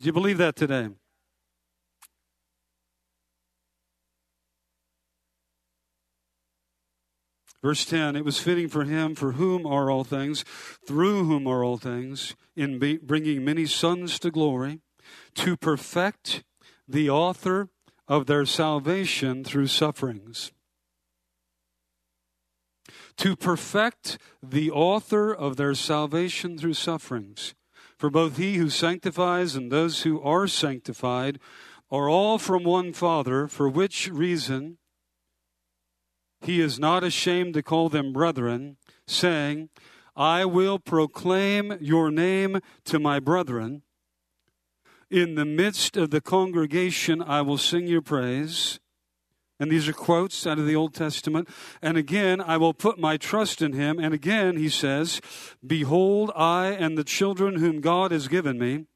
Do 0.00 0.06
you 0.06 0.12
believe 0.12 0.38
that 0.38 0.56
today? 0.56 0.88
Verse 7.66 7.84
10 7.84 8.14
It 8.14 8.24
was 8.24 8.38
fitting 8.38 8.68
for 8.68 8.84
him, 8.84 9.16
for 9.16 9.32
whom 9.32 9.66
are 9.66 9.90
all 9.90 10.04
things, 10.04 10.44
through 10.86 11.24
whom 11.24 11.48
are 11.48 11.64
all 11.64 11.78
things, 11.78 12.36
in 12.54 12.78
bringing 13.02 13.44
many 13.44 13.66
sons 13.66 14.20
to 14.20 14.30
glory, 14.30 14.82
to 15.34 15.56
perfect 15.56 16.44
the 16.86 17.10
author 17.10 17.68
of 18.06 18.26
their 18.26 18.46
salvation 18.46 19.42
through 19.42 19.66
sufferings. 19.66 20.52
To 23.16 23.34
perfect 23.34 24.18
the 24.40 24.70
author 24.70 25.34
of 25.34 25.56
their 25.56 25.74
salvation 25.74 26.56
through 26.56 26.74
sufferings. 26.74 27.56
For 27.98 28.10
both 28.10 28.36
he 28.36 28.58
who 28.58 28.70
sanctifies 28.70 29.56
and 29.56 29.72
those 29.72 30.02
who 30.02 30.22
are 30.22 30.46
sanctified 30.46 31.40
are 31.90 32.08
all 32.08 32.38
from 32.38 32.62
one 32.62 32.92
Father, 32.92 33.48
for 33.48 33.68
which 33.68 34.08
reason 34.08 34.78
he 36.40 36.60
is 36.60 36.78
not 36.78 37.02
ashamed 37.02 37.54
to 37.54 37.62
call 37.62 37.88
them 37.88 38.12
brethren, 38.12 38.76
saying, 39.06 39.70
I 40.14 40.44
will 40.44 40.78
proclaim 40.78 41.76
your 41.80 42.10
name 42.10 42.60
to 42.86 42.98
my 42.98 43.20
brethren. 43.20 43.82
In 45.10 45.34
the 45.34 45.44
midst 45.44 45.96
of 45.96 46.10
the 46.10 46.20
congregation, 46.20 47.22
I 47.22 47.42
will 47.42 47.58
sing 47.58 47.86
your 47.86 48.02
praise. 48.02 48.80
And 49.58 49.70
these 49.70 49.88
are 49.88 49.92
quotes 49.92 50.46
out 50.46 50.58
of 50.58 50.66
the 50.66 50.76
Old 50.76 50.94
Testament. 50.94 51.48
And 51.80 51.96
again, 51.96 52.40
I 52.40 52.56
will 52.56 52.74
put 52.74 52.98
my 52.98 53.16
trust 53.16 53.62
in 53.62 53.72
him. 53.72 53.98
And 53.98 54.12
again, 54.12 54.56
he 54.56 54.68
says, 54.68 55.20
Behold, 55.66 56.30
I 56.36 56.68
and 56.68 56.98
the 56.98 57.04
children 57.04 57.56
whom 57.56 57.80
God 57.80 58.10
has 58.10 58.28
given 58.28 58.58
me. 58.58 58.86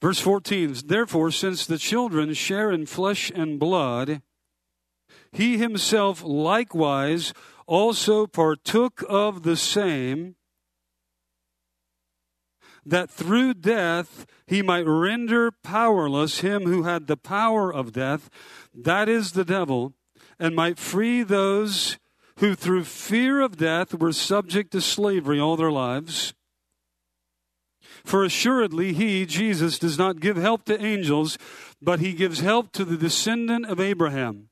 Verse 0.00 0.20
14 0.20 0.74
Therefore, 0.86 1.30
since 1.30 1.66
the 1.66 1.78
children 1.78 2.32
share 2.34 2.70
in 2.70 2.86
flesh 2.86 3.30
and 3.34 3.58
blood, 3.58 4.22
he 5.32 5.58
himself 5.58 6.22
likewise 6.22 7.32
also 7.66 8.26
partook 8.26 9.02
of 9.08 9.42
the 9.42 9.56
same, 9.56 10.36
that 12.84 13.10
through 13.10 13.54
death 13.54 14.26
he 14.46 14.60
might 14.60 14.86
render 14.86 15.50
powerless 15.50 16.40
him 16.40 16.64
who 16.64 16.82
had 16.82 17.06
the 17.06 17.16
power 17.16 17.72
of 17.72 17.92
death, 17.92 18.28
that 18.74 19.08
is 19.08 19.32
the 19.32 19.44
devil, 19.44 19.94
and 20.38 20.54
might 20.54 20.78
free 20.78 21.22
those 21.22 21.98
who 22.38 22.54
through 22.54 22.84
fear 22.84 23.40
of 23.40 23.56
death 23.56 23.94
were 23.94 24.12
subject 24.12 24.72
to 24.72 24.80
slavery 24.80 25.38
all 25.38 25.56
their 25.56 25.70
lives. 25.70 26.34
For 28.04 28.24
assuredly 28.24 28.92
he, 28.92 29.26
Jesus, 29.26 29.78
does 29.78 29.96
not 29.96 30.20
give 30.20 30.36
help 30.36 30.64
to 30.64 30.84
angels, 30.84 31.38
but 31.80 32.00
he 32.00 32.12
gives 32.12 32.40
help 32.40 32.72
to 32.72 32.84
the 32.84 32.96
descendant 32.96 33.66
of 33.66 33.78
Abraham. 33.78 34.48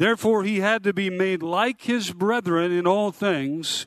Therefore, 0.00 0.44
he 0.44 0.60
had 0.60 0.82
to 0.84 0.94
be 0.94 1.10
made 1.10 1.42
like 1.42 1.82
his 1.82 2.10
brethren 2.10 2.72
in 2.72 2.86
all 2.86 3.12
things, 3.12 3.86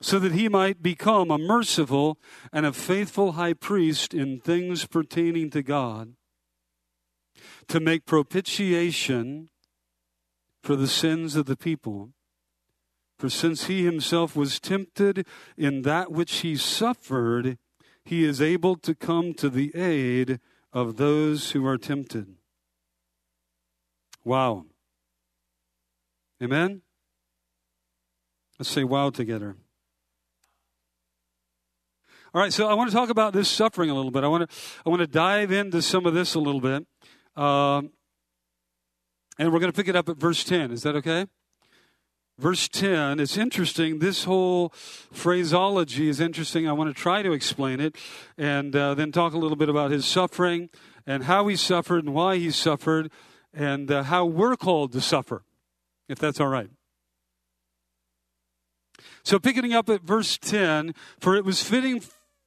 so 0.00 0.20
that 0.20 0.30
he 0.30 0.48
might 0.48 0.80
become 0.80 1.28
a 1.28 1.38
merciful 1.38 2.20
and 2.52 2.64
a 2.64 2.72
faithful 2.72 3.32
high 3.32 3.54
priest 3.54 4.14
in 4.14 4.38
things 4.38 4.86
pertaining 4.86 5.50
to 5.50 5.62
God, 5.64 6.14
to 7.66 7.80
make 7.80 8.06
propitiation 8.06 9.50
for 10.62 10.76
the 10.76 10.86
sins 10.86 11.34
of 11.34 11.46
the 11.46 11.56
people. 11.56 12.10
For 13.18 13.28
since 13.28 13.64
he 13.64 13.84
himself 13.84 14.36
was 14.36 14.60
tempted 14.60 15.26
in 15.58 15.82
that 15.82 16.12
which 16.12 16.42
he 16.42 16.54
suffered, 16.54 17.58
he 18.04 18.22
is 18.22 18.40
able 18.40 18.76
to 18.76 18.94
come 18.94 19.34
to 19.34 19.50
the 19.50 19.74
aid 19.74 20.38
of 20.72 20.96
those 20.96 21.50
who 21.50 21.66
are 21.66 21.76
tempted. 21.76 22.36
Wow. 24.24 24.64
Amen? 26.42 26.82
Let's 28.58 28.70
say 28.70 28.84
wow 28.84 29.10
together. 29.10 29.56
All 32.32 32.40
right, 32.40 32.52
so 32.52 32.66
I 32.66 32.74
want 32.74 32.90
to 32.90 32.96
talk 32.96 33.10
about 33.10 33.32
this 33.32 33.48
suffering 33.48 33.90
a 33.90 33.94
little 33.94 34.10
bit. 34.10 34.24
I 34.24 34.28
want 34.28 34.50
to, 34.50 34.56
I 34.84 34.88
want 34.88 35.00
to 35.00 35.06
dive 35.06 35.52
into 35.52 35.80
some 35.82 36.06
of 36.06 36.14
this 36.14 36.34
a 36.34 36.40
little 36.40 36.60
bit. 36.60 36.84
Um, 37.36 37.90
and 39.38 39.52
we're 39.52 39.60
going 39.60 39.70
to 39.70 39.76
pick 39.76 39.88
it 39.88 39.94
up 39.94 40.08
at 40.08 40.16
verse 40.16 40.42
10. 40.42 40.70
Is 40.72 40.82
that 40.82 40.96
okay? 40.96 41.26
Verse 42.36 42.66
10, 42.66 43.20
it's 43.20 43.36
interesting. 43.36 44.00
This 44.00 44.24
whole 44.24 44.70
phraseology 45.12 46.08
is 46.08 46.18
interesting. 46.18 46.68
I 46.68 46.72
want 46.72 46.94
to 46.94 47.00
try 47.00 47.22
to 47.22 47.32
explain 47.32 47.78
it 47.78 47.94
and 48.36 48.74
uh, 48.74 48.94
then 48.94 49.12
talk 49.12 49.34
a 49.34 49.38
little 49.38 49.56
bit 49.56 49.68
about 49.68 49.92
his 49.92 50.04
suffering 50.04 50.68
and 51.06 51.24
how 51.24 51.46
he 51.46 51.54
suffered 51.54 52.04
and 52.04 52.12
why 52.12 52.38
he 52.38 52.50
suffered 52.50 53.12
and 53.54 53.90
uh, 53.90 54.02
how 54.04 54.24
we're 54.24 54.56
called 54.56 54.92
to 54.92 55.00
suffer, 55.00 55.42
if 56.08 56.18
that's 56.18 56.40
all 56.40 56.48
right. 56.48 56.70
So, 59.22 59.38
picking 59.38 59.72
up 59.72 59.88
at 59.88 60.02
verse 60.02 60.36
10, 60.38 60.94
for 61.18 61.34
it 61.34 61.44
was 61.44 61.62
fitting 61.62 62.02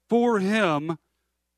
for 0.10 0.40
him, 0.40 0.98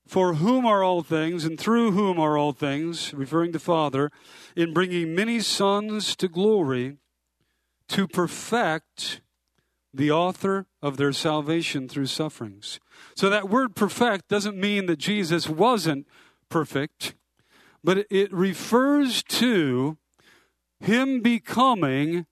for 0.06 0.34
whom 0.34 0.64
are 0.64 0.82
all 0.82 1.02
things, 1.02 1.44
and 1.44 1.58
through 1.58 1.92
whom 1.92 2.18
are 2.18 2.36
all 2.36 2.52
things, 2.52 3.12
referring 3.12 3.52
to 3.52 3.58
Father, 3.58 4.10
in 4.56 4.72
bringing 4.72 5.14
many 5.14 5.40
sons 5.40 6.16
to 6.16 6.26
glory, 6.26 6.96
to 7.88 8.08
perfect 8.08 9.20
the 9.92 10.10
author 10.10 10.66
of 10.80 10.96
their 10.96 11.12
salvation 11.12 11.88
through 11.88 12.06
sufferings. 12.06 12.80
So 13.16 13.28
that 13.28 13.48
word 13.48 13.74
perfect 13.74 14.28
doesn't 14.28 14.56
mean 14.56 14.86
that 14.86 14.98
Jesus 14.98 15.48
wasn't 15.48 16.06
perfect, 16.48 17.14
but 17.82 18.06
it 18.10 18.32
refers 18.32 19.22
to 19.22 19.96
him 20.80 21.20
becoming 21.20 22.26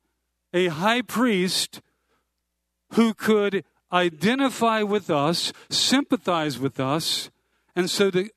a 0.52 0.68
high 0.68 1.02
priest 1.02 1.80
who 2.94 3.14
could 3.14 3.64
identify 3.92 4.82
with 4.82 5.10
us, 5.10 5.52
sympathize 5.70 6.58
with 6.58 6.80
us, 6.80 7.30
and 7.74 7.90
so 7.90 8.10
to, 8.10 8.28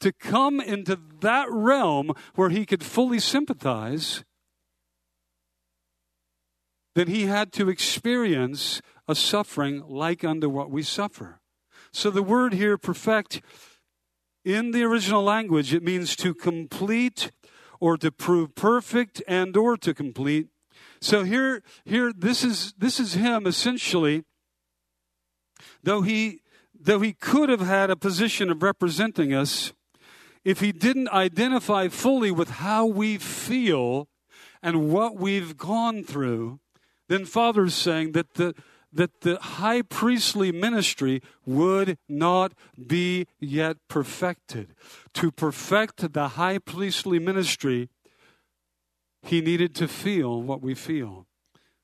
to 0.00 0.12
come 0.12 0.60
into 0.60 0.98
that 1.20 1.50
realm 1.50 2.12
where 2.34 2.50
he 2.50 2.66
could 2.66 2.82
fully 2.82 3.18
sympathize, 3.18 4.24
then 6.94 7.08
he 7.08 7.26
had 7.26 7.52
to 7.52 7.68
experience 7.68 8.80
a 9.08 9.14
suffering 9.14 9.82
like 9.86 10.24
unto 10.24 10.48
what 10.48 10.70
we 10.70 10.82
suffer. 10.82 11.40
So 11.92 12.10
the 12.10 12.22
word 12.22 12.54
here, 12.54 12.78
perfect, 12.78 13.40
in 14.46 14.70
the 14.70 14.84
original 14.84 15.24
language, 15.24 15.74
it 15.74 15.82
means 15.82 16.14
to 16.14 16.32
complete 16.32 17.32
or 17.80 17.96
to 17.98 18.12
prove 18.12 18.54
perfect 18.54 19.20
and 19.26 19.56
or 19.56 19.76
to 19.76 19.92
complete. 19.92 20.46
So 21.00 21.24
here, 21.24 21.64
here, 21.84 22.12
this 22.16 22.44
is 22.44 22.72
this 22.78 23.00
is 23.00 23.14
him 23.14 23.46
essentially. 23.46 24.22
Though 25.82 26.02
he 26.02 26.42
though 26.78 27.00
he 27.00 27.12
could 27.12 27.48
have 27.48 27.60
had 27.60 27.90
a 27.90 27.96
position 27.96 28.48
of 28.48 28.62
representing 28.62 29.34
us, 29.34 29.72
if 30.44 30.60
he 30.60 30.70
didn't 30.70 31.08
identify 31.08 31.88
fully 31.88 32.30
with 32.30 32.50
how 32.50 32.86
we 32.86 33.18
feel 33.18 34.06
and 34.62 34.92
what 34.92 35.16
we've 35.16 35.56
gone 35.56 36.04
through, 36.04 36.60
then 37.08 37.24
Father's 37.24 37.74
saying 37.74 38.12
that 38.12 38.34
the 38.34 38.54
that 38.96 39.20
the 39.20 39.38
high 39.38 39.82
priestly 39.82 40.50
ministry 40.50 41.22
would 41.44 41.98
not 42.08 42.52
be 42.86 43.26
yet 43.38 43.76
perfected. 43.88 44.74
To 45.14 45.30
perfect 45.30 46.12
the 46.12 46.28
high 46.28 46.58
priestly 46.58 47.18
ministry, 47.18 47.88
he 49.22 49.40
needed 49.40 49.74
to 49.76 49.88
feel 49.88 50.42
what 50.42 50.62
we 50.62 50.74
feel 50.74 51.26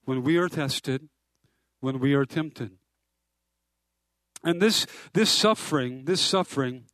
when 0.05 0.23
we 0.23 0.37
are 0.37 0.49
tested, 0.49 1.09
when 1.81 2.01
we 2.01 2.15
are 2.15 2.25
tempted. 2.25 2.73
And 4.45 4.61
this, 4.61 4.87
this 5.13 5.31
suffering, 5.31 6.05
this 6.05 6.21
suffering 6.21 6.85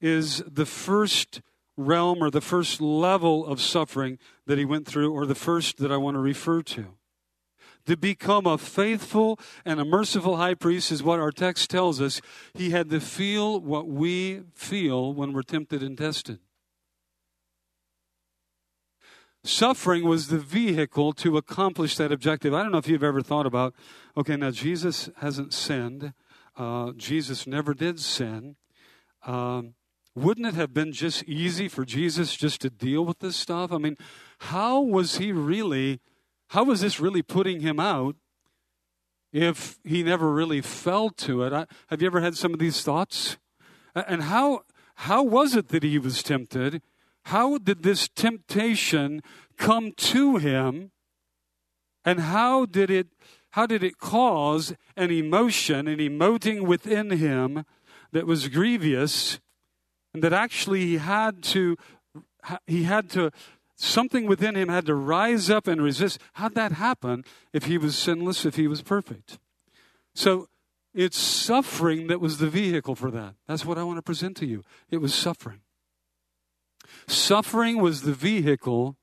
is 0.00 0.42
the 0.46 0.66
first 0.66 1.40
realm 1.76 2.22
or 2.22 2.30
the 2.30 2.40
first 2.40 2.80
level 2.80 3.46
of 3.46 3.60
suffering 3.60 4.18
that 4.46 4.58
he 4.58 4.64
went 4.64 4.86
through, 4.86 5.12
or 5.12 5.26
the 5.26 5.34
first 5.34 5.78
that 5.78 5.90
I 5.90 5.96
want 5.96 6.14
to 6.14 6.20
refer 6.20 6.62
to. 6.62 6.94
To 7.86 7.96
become 7.96 8.46
a 8.46 8.56
faithful 8.56 9.38
and 9.64 9.78
a 9.78 9.84
merciful 9.84 10.36
high 10.36 10.54
priest 10.54 10.90
is 10.90 11.02
what 11.02 11.20
our 11.20 11.30
text 11.30 11.68
tells 11.68 12.00
us. 12.00 12.20
He 12.54 12.70
had 12.70 12.88
to 12.90 13.00
feel 13.00 13.60
what 13.60 13.86
we 13.86 14.42
feel 14.54 15.12
when 15.12 15.32
we're 15.32 15.42
tempted 15.42 15.82
and 15.82 15.98
tested. 15.98 16.38
Suffering 19.46 20.04
was 20.04 20.28
the 20.28 20.38
vehicle 20.38 21.12
to 21.12 21.36
accomplish 21.36 21.98
that 21.98 22.10
objective. 22.10 22.54
I 22.54 22.62
don't 22.62 22.72
know 22.72 22.78
if 22.78 22.88
you've 22.88 23.04
ever 23.04 23.20
thought 23.20 23.44
about, 23.44 23.74
okay, 24.16 24.36
now 24.36 24.50
Jesus 24.50 25.10
hasn't 25.18 25.52
sinned. 25.52 26.14
Uh, 26.56 26.92
Jesus 26.96 27.46
never 27.46 27.74
did 27.74 28.00
sin. 28.00 28.56
Um, 29.26 29.74
wouldn't 30.14 30.46
it 30.46 30.54
have 30.54 30.72
been 30.72 30.92
just 30.92 31.24
easy 31.24 31.68
for 31.68 31.84
Jesus 31.84 32.36
just 32.36 32.62
to 32.62 32.70
deal 32.70 33.04
with 33.04 33.18
this 33.18 33.36
stuff? 33.36 33.70
I 33.70 33.76
mean, 33.76 33.98
how 34.38 34.80
was 34.80 35.18
he 35.18 35.30
really, 35.30 36.00
how 36.54 36.62
was 36.62 36.80
this 36.80 37.00
really 37.00 37.20
putting 37.20 37.58
him 37.62 37.80
out 37.80 38.14
if 39.32 39.76
he 39.82 40.04
never 40.04 40.32
really 40.32 40.60
fell 40.60 41.10
to 41.10 41.42
it? 41.42 41.52
I, 41.52 41.66
have 41.88 42.00
you 42.00 42.06
ever 42.06 42.20
had 42.20 42.36
some 42.36 42.52
of 42.52 42.60
these 42.60 42.80
thoughts? 42.82 43.38
And 43.92 44.22
how, 44.22 44.62
how 44.94 45.24
was 45.24 45.56
it 45.56 45.70
that 45.70 45.82
he 45.82 45.98
was 45.98 46.22
tempted? 46.22 46.80
How 47.24 47.58
did 47.58 47.82
this 47.82 48.06
temptation 48.06 49.20
come 49.58 49.90
to 49.96 50.36
him? 50.36 50.92
And 52.04 52.20
how 52.20 52.66
did 52.66 52.88
it 52.88 53.08
how 53.50 53.66
did 53.66 53.82
it 53.82 53.98
cause 53.98 54.74
an 54.96 55.10
emotion, 55.10 55.88
an 55.88 55.98
emoting 55.98 56.62
within 56.62 57.10
him 57.10 57.64
that 58.12 58.26
was 58.26 58.48
grievous 58.48 59.40
and 60.12 60.22
that 60.22 60.32
actually 60.32 60.86
he 60.86 60.96
had 60.98 61.42
to 61.44 61.76
he 62.66 62.84
had 62.84 63.10
to 63.10 63.32
something 63.84 64.26
within 64.26 64.54
him 64.56 64.68
had 64.68 64.86
to 64.86 64.94
rise 64.94 65.50
up 65.50 65.66
and 65.66 65.82
resist. 65.82 66.18
How'd 66.34 66.54
that 66.54 66.72
happen 66.72 67.24
if 67.52 67.64
he 67.64 67.78
was 67.78 67.96
sinless, 67.96 68.44
if 68.44 68.56
he 68.56 68.66
was 68.66 68.82
perfect? 68.82 69.38
So 70.14 70.48
it's 70.94 71.18
suffering 71.18 72.06
that 72.06 72.20
was 72.20 72.38
the 72.38 72.48
vehicle 72.48 72.94
for 72.94 73.10
that. 73.10 73.34
That's 73.46 73.64
what 73.64 73.78
I 73.78 73.84
want 73.84 73.98
to 73.98 74.02
present 74.02 74.36
to 74.38 74.46
you. 74.46 74.62
It 74.90 74.98
was 74.98 75.14
suffering. 75.14 75.60
Suffering 77.06 77.80
was 77.80 78.02
the 78.02 78.12
vehicle 78.12 78.96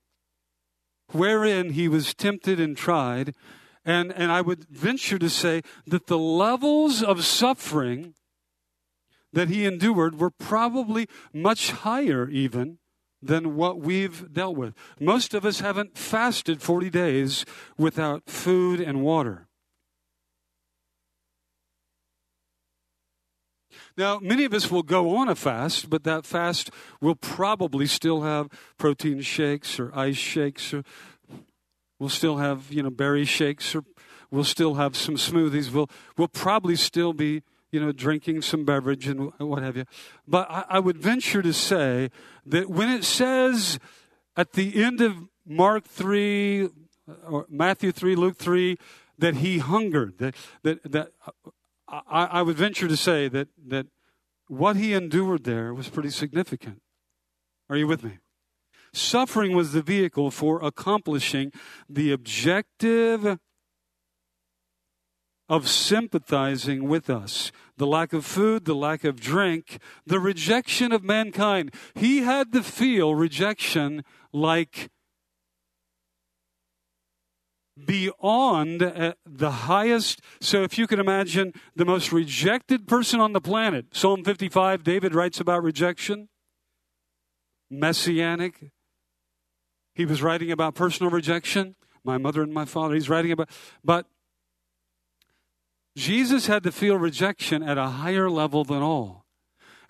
wherein 1.11 1.71
he 1.71 1.87
was 1.87 2.13
tempted 2.13 2.59
and 2.59 2.77
tried. 2.77 3.35
And, 3.83 4.13
and 4.13 4.31
I 4.31 4.41
would 4.41 4.65
venture 4.69 5.19
to 5.19 5.29
say 5.29 5.61
that 5.87 6.07
the 6.07 6.17
levels 6.17 7.01
of 7.03 7.25
suffering 7.25 8.13
that 9.33 9.49
he 9.49 9.65
endured 9.65 10.19
were 10.19 10.29
probably 10.29 11.07
much 11.33 11.71
higher, 11.71 12.29
even 12.29 12.77
than 13.21 13.55
what 13.55 13.79
we've 13.79 14.33
dealt 14.33 14.57
with. 14.57 14.73
Most 14.99 15.33
of 15.33 15.45
us 15.45 15.59
haven't 15.59 15.97
fasted 15.97 16.61
40 16.61 16.89
days 16.89 17.45
without 17.77 18.29
food 18.29 18.79
and 18.79 19.01
water. 19.01 19.47
Now, 23.97 24.19
many 24.19 24.45
of 24.45 24.53
us 24.53 24.71
will 24.71 24.83
go 24.83 25.15
on 25.15 25.27
a 25.27 25.35
fast, 25.35 25.89
but 25.89 26.03
that 26.03 26.25
fast 26.25 26.71
will 27.01 27.15
probably 27.15 27.85
still 27.85 28.21
have 28.21 28.47
protein 28.77 29.21
shakes 29.21 29.79
or 29.79 29.91
ice 29.97 30.17
shakes, 30.17 30.73
or 30.73 30.83
we'll 31.99 32.09
still 32.09 32.37
have, 32.37 32.71
you 32.71 32.83
know, 32.83 32.89
berry 32.89 33.25
shakes, 33.25 33.75
or 33.75 33.83
we'll 34.29 34.43
still 34.43 34.75
have 34.75 34.95
some 34.95 35.15
smoothies. 35.15 35.71
We'll, 35.71 35.89
we'll 36.17 36.29
probably 36.29 36.75
still 36.75 37.13
be, 37.13 37.43
you 37.71 37.79
know, 37.79 37.91
drinking 37.91 38.41
some 38.41 38.65
beverage 38.65 39.07
and 39.07 39.31
what 39.39 39.63
have 39.63 39.77
you. 39.77 39.85
But 40.27 40.49
I, 40.49 40.65
I 40.69 40.79
would 40.79 40.97
venture 40.97 41.41
to 41.41 41.53
say 41.53 42.11
that 42.45 42.69
when 42.69 42.89
it 42.89 43.03
says 43.03 43.79
at 44.35 44.53
the 44.53 44.83
end 44.83 45.01
of 45.01 45.15
Mark 45.45 45.85
3, 45.85 46.65
uh, 46.65 46.69
or 47.27 47.45
Matthew 47.49 47.91
3, 47.91 48.15
Luke 48.15 48.37
3, 48.37 48.77
that 49.17 49.35
he 49.35 49.59
hungered, 49.59 50.17
that, 50.17 50.35
that, 50.63 50.91
that 50.91 51.11
uh, 51.25 52.01
I, 52.09 52.25
I 52.25 52.41
would 52.41 52.57
venture 52.57 52.87
to 52.87 52.97
say 52.97 53.27
that, 53.29 53.47
that 53.67 53.87
what 54.47 54.75
he 54.75 54.93
endured 54.93 55.43
there 55.43 55.73
was 55.73 55.89
pretty 55.89 56.09
significant. 56.09 56.81
Are 57.69 57.77
you 57.77 57.87
with 57.87 58.03
me? 58.03 58.19
Suffering 58.93 59.55
was 59.55 59.71
the 59.71 59.81
vehicle 59.81 60.31
for 60.31 60.61
accomplishing 60.61 61.51
the 61.87 62.11
objective 62.11 63.37
of 65.51 65.67
sympathizing 65.67 66.87
with 66.87 67.09
us. 67.09 67.51
The 67.75 67.85
lack 67.85 68.13
of 68.13 68.25
food, 68.25 68.63
the 68.63 68.73
lack 68.73 69.03
of 69.03 69.19
drink, 69.19 69.79
the 70.05 70.17
rejection 70.17 70.93
of 70.93 71.03
mankind. 71.03 71.73
He 71.93 72.19
had 72.19 72.53
to 72.53 72.63
feel 72.63 73.15
rejection 73.15 74.05
like 74.31 74.89
beyond 77.85 78.81
uh, 78.81 79.15
the 79.25 79.51
highest. 79.51 80.21
So, 80.39 80.63
if 80.63 80.77
you 80.77 80.87
can 80.87 81.01
imagine 81.01 81.51
the 81.75 81.83
most 81.83 82.13
rejected 82.13 82.87
person 82.87 83.19
on 83.19 83.33
the 83.33 83.41
planet, 83.41 83.87
Psalm 83.91 84.23
55, 84.23 84.85
David 84.85 85.13
writes 85.13 85.41
about 85.41 85.63
rejection, 85.63 86.29
messianic. 87.69 88.71
He 89.95 90.05
was 90.05 90.23
writing 90.23 90.49
about 90.49 90.75
personal 90.75 91.11
rejection, 91.11 91.75
my 92.05 92.17
mother 92.17 92.41
and 92.41 92.53
my 92.53 92.63
father. 92.63 92.93
He's 92.93 93.09
writing 93.09 93.33
about, 93.33 93.49
but 93.83 94.05
Jesus 96.01 96.47
had 96.47 96.63
to 96.63 96.71
feel 96.71 96.97
rejection 96.97 97.61
at 97.61 97.77
a 97.77 97.87
higher 97.87 98.27
level 98.27 98.63
than 98.63 98.81
all. 98.81 99.23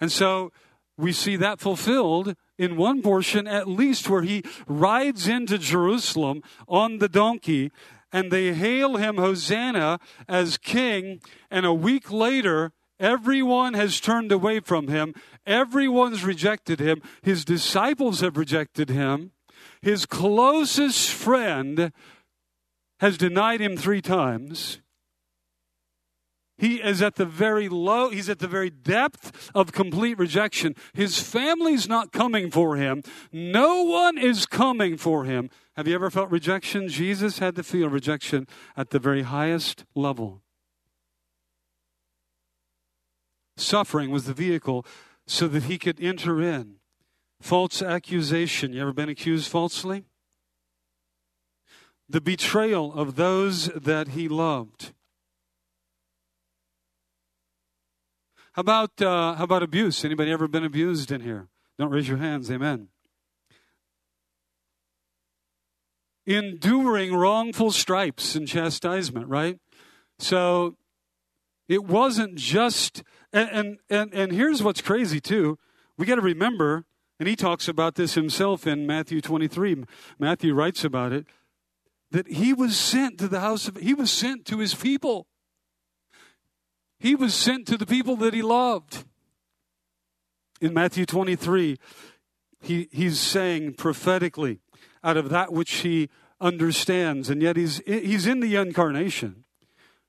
And 0.02 0.12
so 0.12 0.52
we 0.98 1.14
see 1.14 1.38
that 1.38 1.62
fulfilled 1.62 2.36
in 2.58 2.76
one 2.76 3.02
portion 3.02 3.48
at 3.48 3.70
least 3.70 4.10
where 4.10 4.22
he 4.22 4.44
rides 4.68 5.26
into 5.30 5.58
Jerusalem 5.58 6.44
on 6.68 6.98
the 6.98 7.08
donkey 7.08 7.72
and 8.12 8.30
they 8.30 8.54
hail 8.54 8.98
him 8.98 9.16
Hosanna 9.16 10.00
as 10.28 10.58
king. 10.58 11.22
And 11.50 11.66
a 11.66 11.74
week 11.74 12.12
later, 12.12 12.74
everyone 13.00 13.74
has 13.74 14.02
turned 14.02 14.34
away 14.34 14.60
from 14.60 14.90
him. 14.90 15.16
Everyone's 15.46 16.26
rejected 16.26 16.82
him. 16.82 17.02
His 17.22 17.46
disciples 17.46 18.20
have 18.20 18.36
rejected 18.36 18.90
him. 18.90 19.32
His 19.82 20.06
closest 20.06 21.10
friend 21.10 21.94
has 23.00 23.18
denied 23.18 23.62
him 23.62 23.78
three 23.78 24.02
times. 24.02 24.81
He 26.62 26.76
is 26.76 27.02
at 27.02 27.16
the 27.16 27.26
very 27.26 27.68
low, 27.68 28.12
he's 28.12 28.30
at 28.30 28.38
the 28.38 28.48
very 28.48 28.70
depth 28.70 29.50
of 29.56 29.72
complete 29.72 30.20
rejection. 30.20 30.76
His 30.94 31.20
family's 31.20 31.90
not 31.90 32.12
coming 32.12 32.52
for 32.52 32.76
him. 32.76 33.02
No 33.32 33.82
one 33.82 34.16
is 34.16 34.46
coming 34.46 34.96
for 34.96 35.26
him. 35.26 35.50
Have 35.76 35.88
you 35.88 35.96
ever 35.96 36.12
felt 36.12 36.30
rejection? 36.30 36.88
Jesus 36.88 37.40
had 37.40 37.56
to 37.56 37.64
feel 37.64 37.90
rejection 37.90 38.48
at 38.78 38.92
the 38.92 39.00
very 39.00 39.24
highest 39.24 39.86
level. 39.96 40.44
Suffering 43.58 44.12
was 44.12 44.26
the 44.26 44.34
vehicle 44.36 44.86
so 45.26 45.48
that 45.48 45.64
he 45.64 45.80
could 45.80 46.00
enter 46.00 46.40
in. 46.40 46.76
False 47.42 47.82
accusation. 47.82 48.74
You 48.74 48.84
ever 48.84 48.94
been 48.94 49.10
accused 49.10 49.50
falsely? 49.50 50.06
The 52.08 52.22
betrayal 52.22 52.94
of 52.94 53.16
those 53.16 53.70
that 53.70 54.10
he 54.10 54.28
loved. 54.28 54.94
How 58.54 58.60
about 58.60 59.02
uh, 59.02 59.36
how 59.36 59.46
about 59.46 59.64
abuse? 59.64 60.04
Anybody 60.04 60.32
ever 60.32 60.48
been 60.48 60.66
abused 60.66 61.12
in 61.12 61.22
here? 61.22 61.48
Don't 61.80 61.90
raise 61.90 62.08
your 62.08 62.18
hands. 62.18 62.52
Amen. 62.52 62.90
Enduring 66.26 67.16
wrongful 67.16 67.72
stripes 67.72 68.36
and 68.36 68.48
chastisement, 68.48 69.28
right? 69.28 69.58
So 70.20 70.76
it 71.70 71.86
wasn't 71.86 72.36
just 72.36 73.04
and 73.32 73.50
and 73.50 73.78
and, 73.90 74.14
and 74.14 74.32
here's 74.34 74.62
what's 74.62 74.82
crazy 74.82 75.22
too. 75.22 75.58
We 75.98 76.06
got 76.06 76.16
to 76.16 76.22
remember, 76.22 76.84
and 77.20 77.30
he 77.30 77.38
talks 77.38 77.70
about 77.70 77.96
this 77.96 78.16
himself 78.16 78.68
in 78.68 78.86
Matthew 78.86 79.22
23. 79.22 79.86
Matthew 80.20 80.54
writes 80.54 80.84
about 80.84 81.14
it 81.14 81.26
that 82.12 82.28
he 82.28 82.54
was 82.54 82.76
sent 82.76 83.18
to 83.20 83.30
the 83.30 83.40
house 83.40 83.70
of 83.70 83.78
he 83.78 83.94
was 83.94 84.12
sent 84.12 84.46
to 84.48 84.58
his 84.58 84.76
people. 84.76 85.28
He 87.02 87.16
was 87.16 87.34
sent 87.34 87.66
to 87.68 87.78
the 87.78 87.88
people 87.88 88.16
that 88.18 88.36
he 88.36 88.44
loved. 88.44 89.06
In 90.62 90.72
Matthew 90.72 91.08
23, 91.08 91.80
he, 92.62 92.88
he's 92.92 93.20
saying 93.20 93.74
prophetically 93.74 94.60
out 95.04 95.18
of 95.18 95.30
that 95.30 95.52
which 95.52 95.72
he 95.78 96.10
understands, 96.40 97.32
and 97.32 97.42
yet 97.42 97.58
he's, 97.58 97.82
he's 97.88 98.28
in 98.28 98.40
the 98.40 98.56
incarnation. 98.56 99.46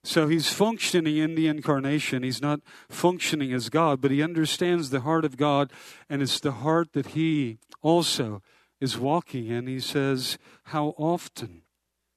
So 0.05 0.29
he's 0.29 0.53
functioning 0.53 1.17
in 1.17 1.35
the 1.35 1.49
incarnation. 1.49 2.25
He's 2.25 2.43
not 2.43 2.61
functioning 2.91 3.55
as 3.55 3.71
God, 3.71 4.03
but 4.03 4.11
he 4.11 4.23
understands 4.23 4.91
the 4.91 5.01
heart 5.01 5.25
of 5.25 5.39
God, 5.39 5.73
and 6.11 6.21
it's 6.21 6.41
the 6.41 6.53
heart 6.53 6.93
that 6.93 7.09
he 7.09 7.59
also 7.81 8.43
is 8.81 8.99
walking 8.99 9.47
in. 9.47 9.67
He 9.67 9.81
says, 9.81 10.37
How 10.65 10.89
often 10.99 11.62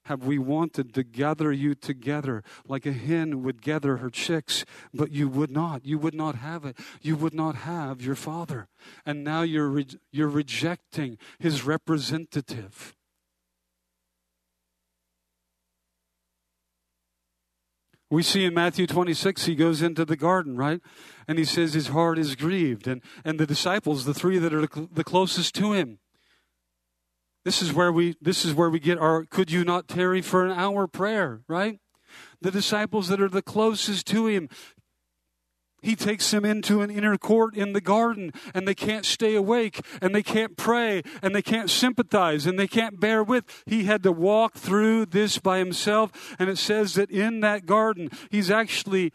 have 0.06 0.24
we 0.24 0.38
wanted 0.38 0.94
to 0.94 1.04
gather 1.04 1.52
you 1.52 1.76
together 1.76 2.44
like 2.68 2.86
a 2.86 2.94
hen 2.94 3.44
would 3.44 3.62
gather 3.62 3.98
her 3.98 4.10
chicks, 4.10 4.65
but 4.94 5.12
you 5.12 5.28
would 5.28 5.52
not. 5.52 5.86
You 5.86 5.98
would 5.98 6.13
not 6.13 6.36
have 6.36 6.65
it. 6.65 6.78
You 7.02 7.15
would 7.15 7.34
not 7.34 7.56
have 7.56 8.02
your 8.02 8.15
father. 8.15 8.68
And 9.06 9.24
now 9.24 9.41
you're, 9.41 9.68
re- 9.68 9.88
you're 10.12 10.30
rejecting 10.30 11.18
his 11.39 11.63
representative. 11.63 12.96
We 18.12 18.22
see 18.22 18.46
in 18.46 18.54
Matthew 18.54 18.86
26, 18.86 19.46
he 19.46 19.56
goes 19.56 19.82
into 19.82 20.06
the 20.06 20.15
garden, 20.15 20.56
right? 20.56 20.80
And 21.28 21.39
he 21.39 21.46
says 21.46 21.74
his 21.74 21.88
heart 21.88 22.20
is 22.20 22.36
grieved. 22.36 22.88
And, 22.88 23.02
and 23.24 23.39
the 23.39 23.48
disciples, 23.48 24.06
the 24.06 24.13
three 24.13 24.38
that 24.38 24.54
are 24.54 24.68
the 24.68 25.04
closest 25.04 25.56
to 25.56 25.74
him, 25.74 25.98
this 27.45 27.62
is 27.62 27.71
where 27.71 27.91
we 27.91 28.15
this 28.19 28.43
is 28.43 28.53
where 28.53 28.69
we 28.69 28.79
get 28.79 28.97
our 28.97 29.23
could 29.23 29.49
you 29.49 29.63
not 29.63 29.88
tarry 29.88 30.21
for 30.21 30.45
an 30.45 30.51
hour 30.51 30.88
prayer, 30.88 31.41
right? 31.47 31.79
The 32.41 32.51
disciples 32.51 33.08
that 33.08 33.21
are 33.21 33.29
the 33.29 33.41
closest 33.41 34.08
to 34.08 34.27
him 34.27 34.49
he 35.86 35.95
takes 35.95 36.31
them 36.31 36.43
into 36.43 36.81
an 36.81 36.89
inner 36.89 37.15
court 37.15 37.55
in 37.55 37.73
the 37.73 37.79
garden 37.79 38.34
and 38.55 38.67
they 38.67 38.73
can't 38.73 39.05
stay 39.05 39.36
awake 39.36 39.81
and 40.01 40.15
they 40.15 40.23
can't 40.23 40.58
pray 40.58 41.03
and 41.21 41.36
they 41.36 41.43
can't 41.43 41.69
sympathize 41.69 42.47
and 42.47 42.58
they 42.58 42.67
can't 42.67 42.99
bear 42.99 43.23
with. 43.23 43.63
He 43.67 43.84
had 43.84 44.01
to 44.01 44.12
walk 44.12 44.55
through 44.55 45.05
this 45.05 45.38
by 45.38 45.60
himself. 45.60 46.36
And 46.39 46.49
it 46.49 46.58
says 46.58 46.95
that 46.95 47.12
in 47.12 47.41
that 47.41 47.67
garden, 47.67 48.10
he's 48.31 48.49
actually 48.49 49.13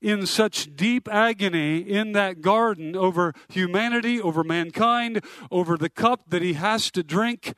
in 0.00 0.24
such 0.26 0.76
deep 0.76 1.08
agony 1.10 1.78
in 1.78 2.12
that 2.12 2.40
garden 2.40 2.94
over 2.94 3.34
humanity, 3.48 4.20
over 4.20 4.44
mankind, 4.44 5.24
over 5.50 5.76
the 5.76 5.90
cup 5.90 6.22
that 6.28 6.42
he 6.42 6.52
has 6.52 6.92
to 6.92 7.02
drink 7.02 7.54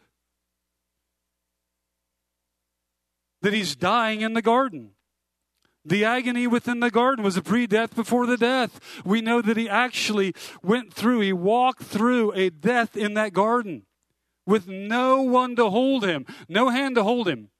that 3.44 3.52
he's 3.52 3.76
dying 3.76 4.22
in 4.22 4.33
the 4.33 4.40
garden. 4.40 4.92
The 5.85 6.02
agony 6.02 6.46
within 6.46 6.80
the 6.80 6.90
garden 6.90 7.22
was 7.22 7.37
a 7.37 7.42
pre 7.42 7.66
death 7.66 7.94
before 7.94 8.24
the 8.26 8.38
death. 8.38 8.80
We 9.04 9.20
know 9.20 9.42
that 9.42 9.59
he 9.59 9.68
actually 9.68 10.35
went 10.62 10.94
through, 10.94 11.20
he 11.20 11.35
walked 11.35 11.83
through 11.83 12.33
a 12.33 12.48
death 12.48 12.96
in 12.96 13.12
that 13.14 13.35
garden 13.35 13.83
with 14.46 14.66
no 14.66 15.20
one 15.20 15.57
to 15.57 15.68
hold 15.68 16.07
him, 16.07 16.24
no 16.48 16.70
hand 16.70 16.94
to 16.94 17.02
hold 17.02 17.28
him, 17.28 17.50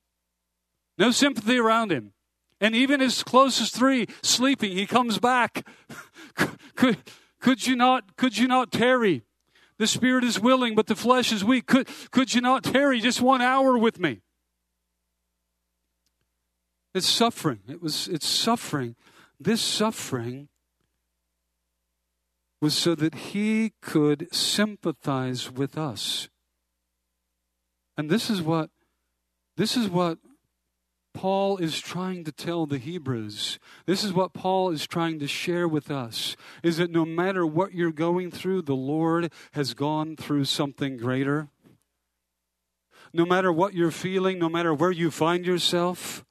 no 0.97 1.11
sympathy 1.11 1.59
around 1.59 1.93
him. 1.93 2.15
And 2.63 2.75
even 2.75 3.01
his 3.01 3.23
closest 3.23 3.77
three 3.77 4.07
sleeping, 4.23 4.73
he 4.73 4.87
comes 4.87 5.19
back. 5.19 5.67
could, 6.77 6.97
could, 7.41 7.67
you 7.67 7.77
not, 7.77 8.17
could 8.17 8.39
you 8.39 8.49
not 8.49 8.73
tarry? 8.73 9.23
The 9.77 9.87
spirit 9.87 10.25
is 10.25 10.41
willing, 10.41 10.77
but 10.77 10.87
the 10.87 10.97
flesh 10.97 11.31
is 11.31 11.45
weak. 11.45 11.67
Could, 11.67 11.91
could 12.11 12.33
you 12.33 12.41
not 12.41 12.65
tarry 12.65 13.01
just 13.01 13.21
one 13.21 13.43
hour 13.43 13.77
with 13.77 14.01
me? 14.01 14.23
It's 16.95 17.09
suffering. 17.09 17.61
It 17.69 17.83
was 17.83 18.09
it's 18.09 18.27
suffering. 18.27 18.95
This 19.41 19.61
suffering 19.61 20.49
was 22.61 22.75
so 22.75 22.95
that 22.95 23.15
he 23.15 23.73
could 23.83 24.33
sympathize 24.33 25.51
with 25.51 25.77
us. 25.77 26.29
And 27.97 28.09
this 28.09 28.31
is 28.31 28.41
what 28.41 28.71
this 29.57 29.77
is 29.77 29.89
what 29.89 30.19
Paul 31.13 31.59
is 31.59 31.79
trying 31.81 32.25
to 32.25 32.33
tell 32.33 32.67
the 32.67 32.79
Hebrews. 32.79 33.59
This 33.87 34.03
is 34.03 34.13
what 34.13 34.33
Paul 34.33 34.71
is 34.71 34.87
trying 34.87 35.19
to 35.21 35.29
share 35.29 35.69
with 35.69 35.91
us 35.91 36.37
is 36.63 36.77
that 36.77 36.91
no 36.91 37.05
matter 37.05 37.47
what 37.47 37.73
you're 37.73 37.93
going 37.93 38.31
through, 38.31 38.63
the 38.63 38.75
Lord 38.75 39.33
has 39.53 39.75
gone 39.75 40.17
through 40.17 40.45
something 40.45 40.97
greater. 40.97 41.49
No 43.13 43.25
matter 43.25 43.53
what 43.53 43.75
you're 43.75 43.93
feeling, 43.93 44.39
no 44.41 44.49
matter 44.49 44.75
where 44.75 44.91
you 44.91 45.11
find 45.11 45.47
yourself, 45.47 46.25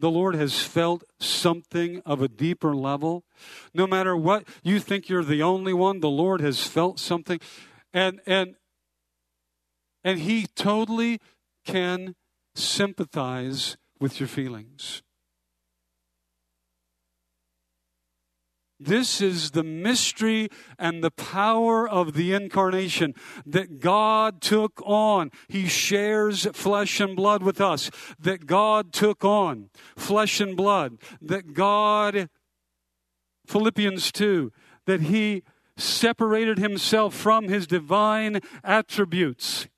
the 0.00 0.10
Lord 0.10 0.34
has 0.34 0.60
felt 0.60 1.02
something 1.18 2.02
of 2.06 2.22
a 2.22 2.28
deeper 2.28 2.74
level. 2.74 3.24
No 3.74 3.86
matter 3.86 4.16
what 4.16 4.46
you 4.62 4.78
think 4.78 5.08
you're 5.08 5.24
the 5.24 5.42
only 5.42 5.72
one, 5.72 6.00
the 6.00 6.10
Lord 6.10 6.40
has 6.40 6.66
felt 6.66 6.98
something. 6.98 7.40
And 7.92 8.20
and 8.26 8.54
and 10.04 10.20
he 10.20 10.46
totally 10.46 11.20
can 11.64 12.14
sympathize 12.54 13.76
with 14.00 14.20
your 14.20 14.28
feelings. 14.28 15.02
This 18.80 19.20
is 19.20 19.50
the 19.50 19.64
mystery 19.64 20.48
and 20.78 21.02
the 21.02 21.10
power 21.10 21.88
of 21.88 22.14
the 22.14 22.32
incarnation 22.32 23.14
that 23.44 23.80
God 23.80 24.40
took 24.40 24.80
on. 24.84 25.30
He 25.48 25.66
shares 25.66 26.46
flesh 26.52 27.00
and 27.00 27.16
blood 27.16 27.42
with 27.42 27.60
us. 27.60 27.90
That 28.18 28.46
God 28.46 28.92
took 28.92 29.24
on 29.24 29.70
flesh 29.96 30.40
and 30.40 30.56
blood. 30.56 30.98
That 31.20 31.54
God, 31.54 32.28
Philippians 33.46 34.12
2, 34.12 34.52
that 34.86 35.02
He 35.02 35.42
separated 35.76 36.58
Himself 36.58 37.14
from 37.14 37.48
His 37.48 37.66
divine 37.66 38.40
attributes 38.62 39.68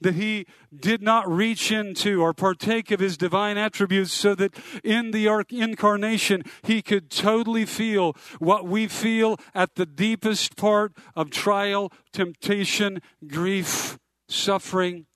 that 0.00 0.14
he 0.14 0.46
did 0.74 1.02
not 1.02 1.28
reach 1.30 1.70
into 1.70 2.22
or 2.22 2.32
partake 2.32 2.90
of 2.90 3.00
his 3.00 3.16
divine 3.16 3.56
attributes 3.56 4.12
so 4.12 4.34
that 4.34 4.54
in 4.82 5.10
the 5.10 5.26
incarnation 5.50 6.42
he 6.62 6.82
could 6.82 7.10
totally 7.10 7.64
feel 7.64 8.16
what 8.38 8.66
we 8.66 8.86
feel 8.86 9.38
at 9.54 9.74
the 9.74 9.86
deepest 9.86 10.56
part 10.56 10.92
of 11.16 11.30
trial, 11.30 11.92
temptation, 12.12 13.00
grief, 13.26 13.98
suffering, 14.28 15.06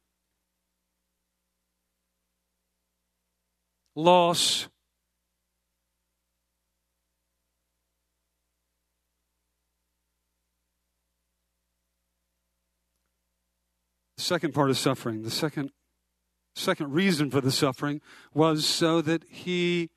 loss. 3.94 4.68
The 14.18 14.24
second 14.24 14.52
part 14.52 14.68
of 14.68 14.76
suffering, 14.76 15.22
the 15.22 15.30
second, 15.30 15.70
second 16.56 16.92
reason 16.92 17.30
for 17.30 17.40
the 17.40 17.52
suffering 17.52 18.00
was 18.34 18.66
so 18.66 19.00
that 19.00 19.22
he 19.30 19.90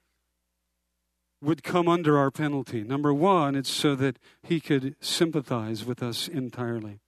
would 1.42 1.64
come 1.64 1.88
under 1.88 2.20
our 2.20 2.30
penalty. 2.30 2.84
Number 2.84 3.12
one, 3.12 3.56
it's 3.56 3.72
so 3.72 3.96
that 3.96 4.20
he 4.44 4.60
could 4.60 4.96
sympathize 5.02 5.86
with 5.86 6.04
us 6.04 6.28
entirely. 6.28 7.00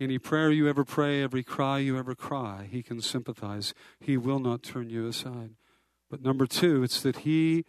Any 0.00 0.18
prayer 0.18 0.50
you 0.50 0.66
ever 0.66 0.86
pray, 0.86 1.22
every 1.22 1.42
cry 1.42 1.80
you 1.80 1.98
ever 1.98 2.14
cry, 2.14 2.66
he 2.70 2.82
can 2.82 3.02
sympathize. 3.02 3.74
He 4.00 4.16
will 4.16 4.38
not 4.38 4.62
turn 4.62 4.88
you 4.88 5.06
aside. 5.06 5.50
But 6.08 6.22
number 6.22 6.46
two, 6.46 6.82
it's 6.82 7.02
that 7.02 7.18
he 7.18 7.66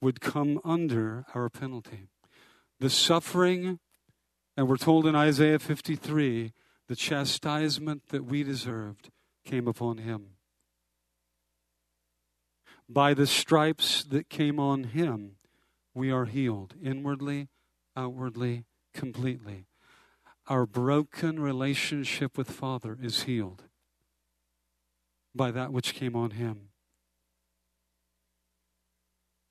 would 0.00 0.22
come 0.22 0.58
under 0.64 1.26
our 1.34 1.50
penalty. 1.50 2.08
The 2.80 2.88
suffering, 2.88 3.78
and 4.56 4.70
we're 4.70 4.78
told 4.78 5.06
in 5.06 5.14
Isaiah 5.14 5.58
53, 5.58 6.54
the 6.92 6.96
chastisement 6.96 8.08
that 8.10 8.26
we 8.26 8.42
deserved 8.42 9.08
came 9.46 9.66
upon 9.66 9.96
him. 9.96 10.32
By 12.86 13.14
the 13.14 13.26
stripes 13.26 14.04
that 14.04 14.28
came 14.28 14.60
on 14.60 14.84
him, 14.84 15.36
we 15.94 16.10
are 16.10 16.26
healed 16.26 16.74
inwardly, 16.84 17.48
outwardly, 17.96 18.66
completely. 18.92 19.64
Our 20.48 20.66
broken 20.66 21.40
relationship 21.40 22.36
with 22.36 22.50
Father 22.50 22.98
is 23.00 23.22
healed 23.22 23.62
by 25.34 25.50
that 25.50 25.72
which 25.72 25.94
came 25.94 26.14
on 26.14 26.32
him. 26.32 26.68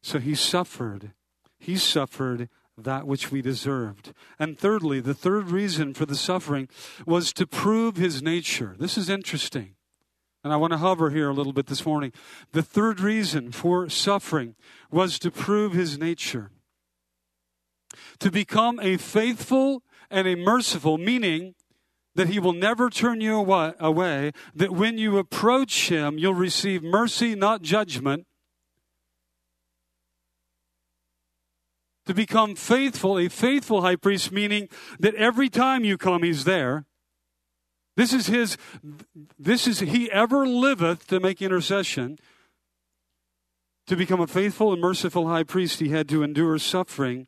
So 0.03 0.19
he 0.19 0.35
suffered. 0.35 1.13
He 1.57 1.75
suffered 1.75 2.49
that 2.77 3.05
which 3.05 3.31
we 3.31 3.41
deserved. 3.41 4.13
And 4.39 4.57
thirdly, 4.57 4.99
the 4.99 5.13
third 5.13 5.49
reason 5.49 5.93
for 5.93 6.05
the 6.05 6.15
suffering 6.15 6.67
was 7.05 7.33
to 7.33 7.45
prove 7.45 7.97
his 7.97 8.21
nature. 8.21 8.75
This 8.79 8.97
is 8.97 9.09
interesting. 9.09 9.75
And 10.43 10.51
I 10.51 10.57
want 10.57 10.71
to 10.71 10.77
hover 10.77 11.11
here 11.11 11.29
a 11.29 11.33
little 11.33 11.53
bit 11.53 11.67
this 11.67 11.85
morning. 11.85 12.11
The 12.51 12.63
third 12.63 12.99
reason 12.99 13.51
for 13.51 13.89
suffering 13.89 14.55
was 14.89 15.19
to 15.19 15.29
prove 15.29 15.73
his 15.73 15.99
nature. 15.99 16.51
To 18.19 18.31
become 18.31 18.79
a 18.79 18.97
faithful 18.97 19.83
and 20.09 20.27
a 20.27 20.35
merciful, 20.35 20.97
meaning 20.97 21.53
that 22.15 22.29
he 22.29 22.39
will 22.39 22.53
never 22.53 22.89
turn 22.89 23.21
you 23.21 23.35
away, 23.35 24.31
that 24.55 24.71
when 24.71 24.97
you 24.97 25.17
approach 25.17 25.89
him, 25.89 26.17
you'll 26.17 26.33
receive 26.33 26.83
mercy, 26.83 27.35
not 27.35 27.61
judgment. 27.61 28.25
To 32.11 32.15
become 32.15 32.55
faithful, 32.55 33.17
a 33.17 33.29
faithful 33.29 33.83
high 33.83 33.95
priest, 33.95 34.33
meaning 34.33 34.67
that 34.99 35.15
every 35.15 35.47
time 35.47 35.85
you 35.85 35.97
come, 35.97 36.23
he's 36.23 36.43
there. 36.43 36.83
This 37.95 38.11
is 38.11 38.27
his, 38.27 38.57
this 39.39 39.65
is, 39.65 39.79
he 39.79 40.11
ever 40.11 40.45
liveth 40.45 41.07
to 41.07 41.21
make 41.21 41.41
intercession. 41.41 42.17
To 43.87 43.95
become 43.95 44.19
a 44.19 44.27
faithful 44.27 44.73
and 44.73 44.81
merciful 44.81 45.29
high 45.29 45.43
priest, 45.43 45.79
he 45.79 45.87
had 45.87 46.09
to 46.09 46.21
endure 46.21 46.57
suffering, 46.57 47.27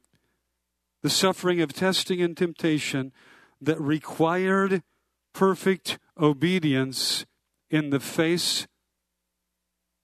the 1.02 1.10
suffering 1.10 1.62
of 1.62 1.72
testing 1.72 2.22
and 2.22 2.36
temptation 2.36 3.14
that 3.62 3.80
required 3.80 4.84
perfect 5.34 5.98
obedience 6.20 7.26
in 7.70 7.90
the 7.90 8.02
face 8.02 8.68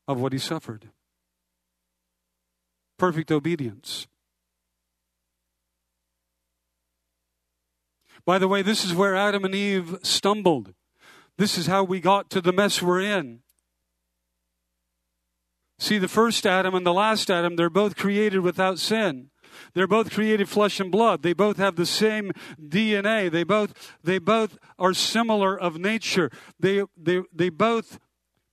of 0.08 0.22
what 0.22 0.32
he 0.32 0.40
suffered. 0.40 0.90
Perfect 2.98 3.30
obedience. 3.30 4.08
By 8.30 8.38
the 8.38 8.48
way, 8.48 8.62
this 8.62 8.86
is 8.86 8.94
where 8.94 9.16
Adam 9.16 9.44
and 9.44 9.56
Eve 9.56 9.98
stumbled. 10.04 10.76
This 11.40 11.58
is 11.58 11.66
how 11.66 11.84
we 11.84 12.00
got 12.00 12.30
to 12.30 12.42
the 12.42 12.54
mess 12.54 12.80
we're 12.80 13.02
in. 13.02 13.40
See, 15.80 15.98
the 15.98 16.08
first 16.08 16.46
Adam 16.46 16.76
and 16.76 16.86
the 16.86 16.94
last 16.94 17.32
Adam, 17.32 17.56
they're 17.56 17.72
both 17.72 17.96
created 17.96 18.42
without 18.42 18.78
sin. 18.78 19.32
They're 19.74 19.88
both 19.88 20.12
created 20.12 20.48
flesh 20.48 20.80
and 20.80 20.92
blood. 20.92 21.24
They 21.24 21.34
both 21.34 21.58
have 21.58 21.76
the 21.76 21.88
same 21.88 22.32
DNA. 22.62 23.32
They 23.32 23.44
both, 23.44 23.98
they 24.04 24.20
both 24.20 24.60
are 24.78 24.94
similar 24.94 25.60
of 25.60 25.80
nature. 25.80 26.30
They, 26.60 26.84
they, 26.96 27.24
they 27.34 27.50
both 27.50 27.98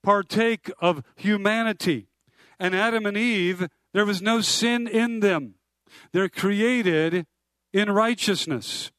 partake 0.01 0.71
of 0.79 1.03
humanity. 1.15 2.07
And 2.59 2.75
Adam 2.75 3.05
and 3.05 3.15
Eve, 3.15 3.67
there 3.93 4.07
was 4.07 4.23
no 4.23 4.41
sin 4.41 4.87
in 4.87 5.19
them. 5.19 5.53
They're 6.13 6.29
created 6.29 7.27
in 7.71 7.91
righteousness. 7.91 8.89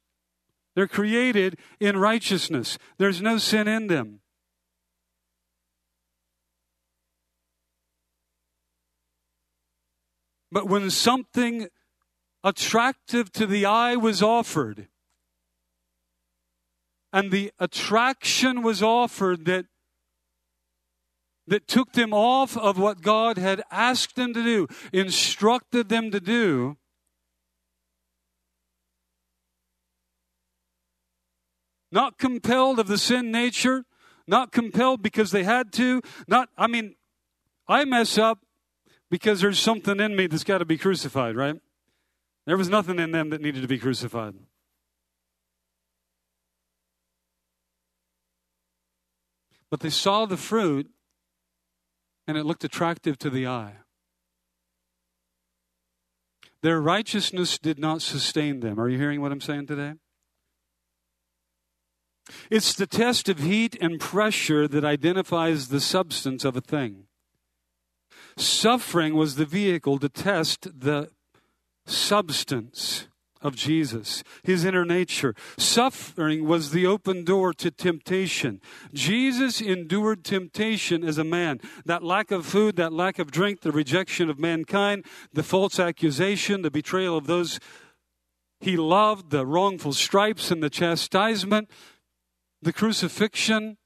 They're 0.78 0.86
created 0.86 1.58
in 1.80 1.96
righteousness, 1.96 2.78
there's 2.98 3.20
no 3.20 3.38
sin 3.38 3.66
in 3.66 3.88
them. 3.88 4.20
But 10.52 10.68
when 10.68 10.88
something 10.90 11.66
attractive 12.44 13.32
to 13.32 13.44
the 13.44 13.66
eye 13.66 13.96
was 13.96 14.22
offered, 14.22 14.86
and 17.12 17.32
the 17.32 17.50
attraction 17.58 18.62
was 18.62 18.80
offered 18.80 19.46
that 19.46 19.66
that 21.48 21.66
took 21.66 21.94
them 21.94 22.12
off 22.12 22.56
of 22.56 22.78
what 22.78 23.00
God 23.00 23.36
had 23.36 23.64
asked 23.72 24.14
them 24.14 24.32
to 24.32 24.44
do, 24.44 24.68
instructed 24.92 25.88
them 25.88 26.12
to 26.12 26.20
do, 26.20 26.76
not 31.90 32.18
compelled 32.18 32.78
of 32.78 32.86
the 32.86 32.98
sin 32.98 33.30
nature, 33.30 33.84
not 34.26 34.52
compelled 34.52 35.02
because 35.02 35.30
they 35.30 35.44
had 35.44 35.72
to, 35.74 36.02
not, 36.26 36.48
I 36.56 36.66
mean, 36.66 36.94
I 37.66 37.84
mess 37.84 38.18
up 38.18 38.40
because 39.10 39.40
there's 39.40 39.58
something 39.58 40.00
in 40.00 40.16
me 40.16 40.26
that's 40.26 40.44
got 40.44 40.58
to 40.58 40.64
be 40.64 40.78
crucified, 40.78 41.36
right? 41.36 41.56
There 42.46 42.56
was 42.56 42.68
nothing 42.68 42.98
in 42.98 43.10
them 43.10 43.30
that 43.30 43.40
needed 43.40 43.62
to 43.62 43.68
be 43.68 43.78
crucified. 43.78 44.34
But 49.70 49.80
they 49.80 49.90
saw 49.90 50.24
the 50.24 50.36
fruit 50.36 50.90
and 52.26 52.36
it 52.36 52.44
looked 52.44 52.64
attractive 52.64 53.18
to 53.18 53.30
the 53.30 53.46
eye. 53.46 53.76
Their 56.62 56.80
righteousness 56.80 57.58
did 57.58 57.78
not 57.78 58.02
sustain 58.02 58.60
them. 58.60 58.80
Are 58.80 58.88
you 58.88 58.98
hearing 58.98 59.20
what 59.20 59.30
I'm 59.30 59.40
saying 59.40 59.66
today? 59.66 59.94
It's 62.50 62.74
the 62.74 62.86
test 62.86 63.28
of 63.28 63.40
heat 63.40 63.76
and 63.80 64.00
pressure 64.00 64.68
that 64.68 64.84
identifies 64.84 65.68
the 65.68 65.80
substance 65.80 66.44
of 66.44 66.56
a 66.56 66.60
thing. 66.60 67.04
Suffering 68.36 69.14
was 69.14 69.34
the 69.34 69.44
vehicle 69.44 69.98
to 69.98 70.08
test 70.08 70.68
the 70.80 71.10
substance 71.86 73.08
of 73.40 73.54
Jesus, 73.54 74.24
his 74.42 74.64
inner 74.64 74.84
nature. 74.84 75.34
Suffering 75.56 76.44
was 76.44 76.70
the 76.70 76.86
open 76.86 77.24
door 77.24 77.52
to 77.54 77.70
temptation. 77.70 78.60
Jesus 78.92 79.60
endured 79.60 80.24
temptation 80.24 81.04
as 81.04 81.18
a 81.18 81.24
man. 81.24 81.60
That 81.84 82.02
lack 82.02 82.30
of 82.30 82.46
food, 82.46 82.76
that 82.76 82.92
lack 82.92 83.18
of 83.18 83.30
drink, 83.30 83.60
the 83.60 83.72
rejection 83.72 84.28
of 84.28 84.38
mankind, 84.38 85.04
the 85.32 85.42
false 85.42 85.78
accusation, 85.78 86.62
the 86.62 86.70
betrayal 86.70 87.16
of 87.16 87.26
those 87.26 87.60
he 88.60 88.76
loved, 88.76 89.30
the 89.30 89.46
wrongful 89.46 89.92
stripes 89.92 90.50
and 90.50 90.62
the 90.62 90.70
chastisement 90.70 91.70
the 92.62 92.72
crucifixion, 92.72 93.76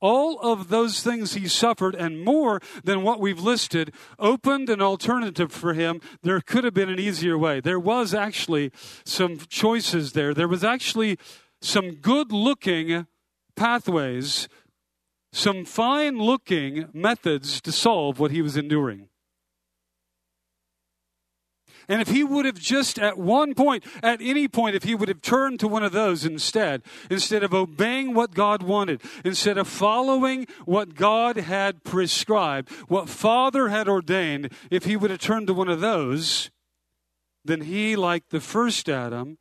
all 0.00 0.38
of 0.40 0.68
those 0.68 1.02
things 1.02 1.34
he 1.34 1.48
suffered 1.48 1.94
and 1.94 2.22
more 2.22 2.60
than 2.82 3.02
what 3.02 3.20
we've 3.20 3.40
listed 3.40 3.92
opened 4.18 4.68
an 4.68 4.82
alternative 4.82 5.50
for 5.50 5.72
him. 5.72 6.00
There 6.22 6.40
could 6.40 6.64
have 6.64 6.74
been 6.74 6.90
an 6.90 7.00
easier 7.00 7.38
way. 7.38 7.60
There 7.60 7.80
was 7.80 8.12
actually 8.12 8.70
some 9.06 9.38
choices 9.48 10.12
there. 10.12 10.34
There 10.34 10.48
was 10.48 10.62
actually 10.62 11.18
some 11.62 11.92
good 11.92 12.32
looking 12.32 13.06
pathways, 13.56 14.48
some 15.32 15.64
fine 15.64 16.18
looking 16.18 16.88
methods 16.92 17.60
to 17.62 17.72
solve 17.72 18.18
what 18.18 18.30
he 18.30 18.42
was 18.42 18.56
enduring. 18.56 19.08
And 21.88 22.00
if 22.00 22.08
he 22.08 22.24
would 22.24 22.46
have 22.46 22.58
just 22.58 22.98
at 22.98 23.18
one 23.18 23.54
point, 23.54 23.84
at 24.02 24.20
any 24.20 24.48
point, 24.48 24.76
if 24.76 24.84
he 24.84 24.94
would 24.94 25.08
have 25.08 25.20
turned 25.20 25.60
to 25.60 25.68
one 25.68 25.82
of 25.82 25.92
those 25.92 26.24
instead, 26.24 26.82
instead 27.10 27.42
of 27.42 27.52
obeying 27.52 28.14
what 28.14 28.34
God 28.34 28.62
wanted, 28.62 29.02
instead 29.24 29.58
of 29.58 29.68
following 29.68 30.46
what 30.64 30.94
God 30.94 31.36
had 31.36 31.84
prescribed, 31.84 32.70
what 32.88 33.08
Father 33.08 33.68
had 33.68 33.88
ordained, 33.88 34.52
if 34.70 34.84
he 34.84 34.96
would 34.96 35.10
have 35.10 35.20
turned 35.20 35.46
to 35.48 35.54
one 35.54 35.68
of 35.68 35.80
those, 35.80 36.50
then 37.44 37.62
he, 37.62 37.96
like 37.96 38.30
the 38.30 38.40
first 38.40 38.88
Adam, 38.88 39.38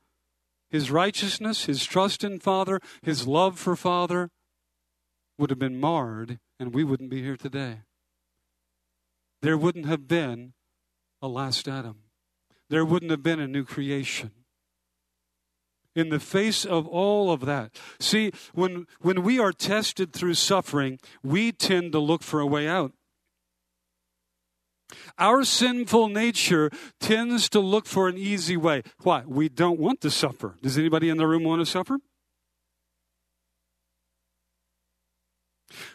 his 0.70 0.92
righteousness, 0.92 1.66
his 1.66 1.86
trust 1.86 2.24
in 2.24 2.40
Father, 2.40 2.80
his 3.02 3.28
love 3.28 3.58
for 3.58 3.76
Father, 3.76 4.30
would 5.38 5.50
have 5.50 5.60
been 5.60 5.80
marred, 5.80 6.40
and 6.60 6.74
we 6.74 6.84
wouldn't 6.84 7.10
be 7.10 7.22
here 7.22 7.38
today. 7.38 7.82
There 9.42 9.58
wouldn't 9.58 9.86
have 9.86 10.08
been 10.08 10.54
a 11.22 11.28
last 11.28 11.68
Adam 11.68 12.03
there 12.70 12.86
wouldn't 12.86 13.12
have 13.12 13.24
been 13.24 13.40
a 13.40 13.48
new 13.48 13.64
creation. 13.64 14.32
In 15.96 16.10
the 16.10 16.20
face 16.20 16.66
of 16.66 16.88
all 16.88 17.32
of 17.32 17.42
that. 17.42 17.78
See, 18.00 18.32
when, 18.54 18.88
when 19.02 19.22
we 19.22 19.40
are 19.40 19.52
tested 19.52 20.12
through 20.12 20.34
suffering, 20.34 21.00
we 21.22 21.52
tend 21.52 21.92
to 21.92 22.00
look 22.00 22.24
for 22.24 22.40
a 22.40 22.48
way 22.48 22.68
out. 22.68 22.94
Our 25.20 25.44
sinful 25.44 26.10
nature 26.10 26.72
tends 27.00 27.48
to 27.50 27.60
look 27.60 27.86
for 27.86 28.08
an 28.08 28.18
easy 28.18 28.58
way. 28.58 28.82
Why? 29.04 29.24
We 29.28 29.50
don't 29.50 29.80
want 29.80 30.02
to 30.02 30.10
suffer. 30.10 30.56
Does 30.62 30.78
anybody 30.78 31.10
in 31.10 31.18
the 31.18 31.28
room 31.28 31.44
want 31.44 31.62
to 31.62 31.66
suffer? 31.66 32.00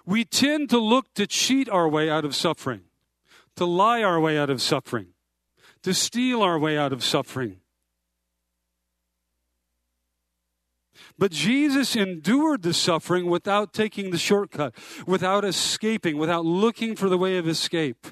We 0.07 0.25
tend 0.25 0.71
to 0.71 0.79
look 0.79 1.13
to 1.15 1.27
cheat 1.27 1.69
our 1.69 1.89
way 1.89 2.09
out 2.09 2.25
of 2.25 2.35
suffering 2.35 2.83
to 3.59 3.65
lie 3.65 4.05
our 4.05 4.21
way 4.21 4.39
out 4.39 4.51
of 4.51 4.63
suffering, 4.63 5.09
to 5.83 5.95
steal 5.95 6.43
our 6.43 6.59
way 6.59 6.77
out 6.77 6.93
of 6.93 7.05
suffering. 7.05 7.61
But 11.19 11.33
Jesus 11.33 11.97
endured 11.97 12.63
the 12.63 12.75
suffering 12.75 13.27
without 13.27 13.73
taking 13.73 14.11
the 14.11 14.19
shortcut, 14.19 14.75
without 15.07 15.45
escaping, 15.45 16.17
without 16.17 16.45
looking 16.45 16.95
for 16.95 17.09
the 17.09 17.19
way 17.19 17.39
of 17.39 17.49
escape. 17.49 18.07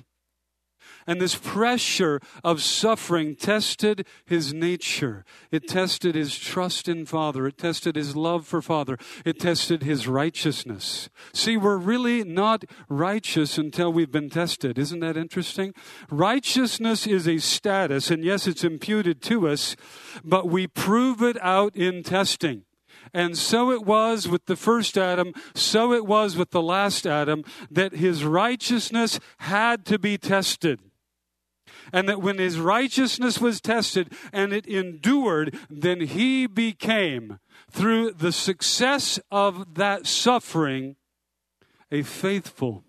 And 1.07 1.21
this 1.21 1.37
pressure 1.37 2.21
of 2.43 2.63
suffering 2.63 3.37
tested 3.37 4.07
his 4.25 4.53
nature. 4.53 5.25
It 5.51 5.69
tested 5.69 6.15
his 6.15 6.37
trust 6.37 6.89
in 6.89 7.07
Father. 7.07 7.47
It 7.47 7.59
tested 7.59 7.97
his 7.97 8.17
love 8.17 8.47
for 8.47 8.61
Father. 8.61 8.99
It 9.25 9.39
tested 9.39 9.83
his 9.83 10.09
righteousness. 10.09 11.09
See, 11.33 11.57
we're 11.57 11.77
really 11.77 12.25
not 12.25 12.65
righteous 12.89 13.57
until 13.57 13.93
we've 13.93 14.11
been 14.11 14.31
tested. 14.31 14.79
Isn't 14.79 15.01
that 15.01 15.17
interesting? 15.17 15.75
Righteousness 16.11 17.07
is 17.07 17.29
a 17.29 17.39
status, 17.39 18.11
and 18.11 18.25
yes, 18.25 18.47
it's 18.47 18.65
imputed 18.65 19.23
to 19.23 19.49
us, 19.49 19.77
but 20.25 20.49
we 20.49 20.67
prove 20.67 21.23
it 21.23 21.41
out 21.41 21.77
in 21.77 22.03
testing. 22.03 22.65
And 23.15 23.39
so 23.39 23.71
it 23.71 23.85
was 23.85 24.29
with 24.29 24.47
the 24.47 24.57
first 24.57 24.99
Adam, 24.99 25.33
so 25.55 25.93
it 25.93 26.07
was 26.07 26.37
with 26.37 26.51
the 26.51 26.63
last 26.63 27.07
Adam, 27.07 27.45
that 27.71 27.93
his 27.93 28.25
righteousness 28.25 29.21
had 29.39 29.85
to 29.87 29.99
be 29.99 30.19
tested. 30.19 30.81
And 31.97 32.11
that 32.11 32.21
when 32.21 32.37
his 32.37 32.61
righteousness 32.61 33.41
was 33.41 33.59
tested 33.59 34.13
and 34.31 34.53
it 34.53 34.67
endured, 34.67 35.57
then 35.71 36.03
he 36.03 36.47
became, 36.47 37.39
through 37.71 38.11
the 38.11 38.33
success 38.33 39.19
of 39.31 39.77
that 39.77 40.07
suffering, 40.07 40.97
a 41.91 42.03
faithful 42.03 42.85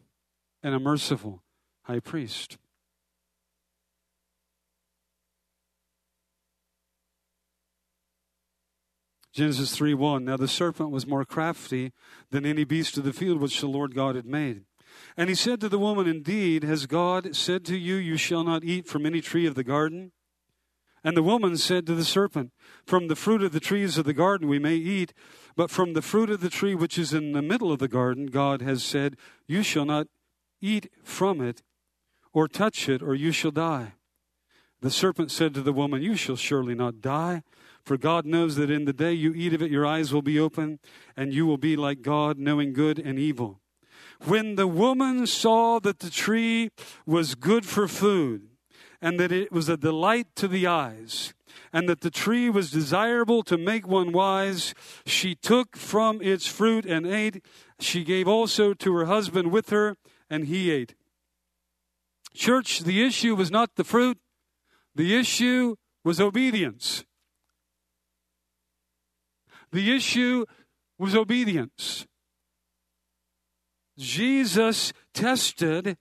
and 0.62 0.76
a 0.76 0.80
merciful 0.80 1.42
high 1.84 2.02
priest. 2.02 2.58
Genesis 9.32 9.74
3 9.74 9.94
1. 9.94 10.26
Now 10.26 10.36
the 10.36 10.50
serpent 10.50 10.92
was 10.92 11.08
more 11.08 11.24
crafty 11.24 11.94
than 12.30 12.46
any 12.46 12.66
beast 12.66 12.98
of 12.98 13.06
the 13.06 13.14
field 13.14 13.40
which 13.40 13.62
the 13.62 13.68
Lord 13.68 13.96
God 13.96 14.16
had 14.16 14.26
made. 14.26 14.67
And 15.16 15.30
he 15.30 15.36
said 15.36 15.60
to 15.62 15.70
the 15.70 15.80
woman, 15.80 16.08
Indeed, 16.08 16.64
has 16.64 16.86
God 16.86 17.36
said 17.36 17.66
to 17.66 17.78
you, 17.78 17.96
You 17.96 18.18
shall 18.18 18.44
not 18.44 18.64
eat 18.64 18.88
from 18.88 19.06
any 19.06 19.22
tree 19.22 19.46
of 19.46 19.56
the 19.56 19.64
garden? 19.64 20.12
And 21.04 21.16
the 21.16 21.24
woman 21.24 21.58
said 21.58 21.86
to 21.86 21.96
the 21.96 22.04
serpent, 22.04 22.52
From 22.86 23.08
the 23.08 23.16
fruit 23.16 23.42
of 23.42 23.52
the 23.52 23.60
trees 23.60 23.98
of 23.98 24.06
the 24.06 24.14
garden 24.14 24.48
we 24.48 24.60
may 24.60 24.76
eat, 24.76 25.14
but 25.56 25.72
from 25.72 25.94
the 25.94 26.02
fruit 26.02 26.30
of 26.30 26.42
the 26.42 26.50
tree 26.50 26.76
which 26.76 26.98
is 26.98 27.14
in 27.14 27.32
the 27.32 27.42
middle 27.42 27.72
of 27.72 27.80
the 27.80 27.88
garden, 27.88 28.28
God 28.28 28.62
has 28.62 28.84
said, 28.84 29.16
You 29.48 29.64
shall 29.64 29.86
not 29.86 30.08
eat 30.62 30.92
from 31.04 31.42
it, 31.42 31.64
or 32.34 32.48
touch 32.48 32.90
it, 32.90 33.02
or 33.02 33.16
you 33.16 33.32
shall 33.32 33.52
die. 33.52 33.94
The 34.82 34.92
serpent 34.92 35.32
said 35.32 35.54
to 35.54 35.62
the 35.62 35.74
woman, 35.74 36.02
You 36.02 36.16
shall 36.16 36.36
surely 36.36 36.76
not 36.76 37.02
die. 37.02 37.44
For 37.84 37.98
God 37.98 38.26
knows 38.26 38.58
that 38.58 38.70
in 38.70 38.84
the 38.84 38.92
day 38.92 39.14
you 39.14 39.34
eat 39.34 39.54
of 39.54 39.62
it, 39.62 39.72
your 39.72 39.86
eyes 39.86 40.14
will 40.14 40.22
be 40.22 40.38
open, 40.38 40.80
and 41.16 41.34
you 41.34 41.46
will 41.46 41.58
be 41.58 41.78
like 41.78 42.02
God, 42.02 42.38
knowing 42.38 42.74
good 42.74 43.00
and 43.00 43.18
evil. 43.18 43.62
When 44.26 44.56
the 44.56 44.68
woman 44.68 45.28
saw 45.28 45.80
that 45.80 46.00
the 46.00 46.10
tree 46.10 46.70
was 47.06 47.36
good 47.36 47.66
for 47.66 47.88
food, 47.88 48.50
and 49.02 49.20
that 49.20 49.32
it 49.32 49.52
was 49.52 49.70
a 49.70 49.78
delight 49.78 50.28
to 50.36 50.48
the 50.48 50.66
eyes, 50.66 51.34
and 51.72 51.88
that 51.88 52.02
the 52.02 52.10
tree 52.10 52.50
was 52.50 52.72
desirable 52.72 53.44
to 53.44 53.58
make 53.58 53.88
one 53.88 54.12
wise, 54.12 54.74
she 55.06 55.36
took 55.36 55.76
from 55.76 56.22
its 56.22 56.48
fruit 56.48 56.86
and 56.86 57.06
ate. 57.06 57.44
She 57.80 58.04
gave 58.04 58.28
also 58.28 58.74
to 58.74 58.94
her 58.96 59.06
husband 59.06 59.52
with 59.52 59.70
her, 59.70 59.98
and 60.30 60.46
he 60.46 60.72
ate. 60.72 60.96
Church, 62.34 62.80
the 62.80 63.04
issue 63.04 63.36
was 63.36 63.52
not 63.52 63.76
the 63.76 63.84
fruit, 63.84 64.18
the 64.96 65.16
issue 65.16 65.76
was 66.04 66.20
obedience. 66.20 67.04
The 69.72 69.96
issue 69.96 70.46
was 70.98 71.16
obedience. 71.16 72.08
Jesus 73.98 74.94
tested 75.14 75.98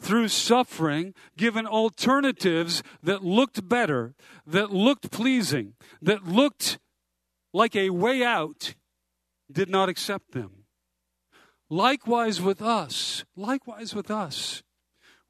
through 0.00 0.28
suffering, 0.28 1.14
given 1.36 1.66
alternatives 1.66 2.82
that 3.02 3.24
looked 3.24 3.68
better, 3.68 4.14
that 4.46 4.70
looked 4.70 5.10
pleasing, 5.10 5.74
that 6.02 6.26
looked 6.26 6.78
like 7.52 7.76
a 7.76 7.90
way 7.90 8.22
out, 8.22 8.74
did 9.50 9.68
not 9.68 9.88
accept 9.88 10.32
them. 10.32 10.64
Likewise 11.70 12.40
with 12.40 12.60
us, 12.60 13.24
likewise 13.36 13.94
with 13.94 14.10
us, 14.10 14.62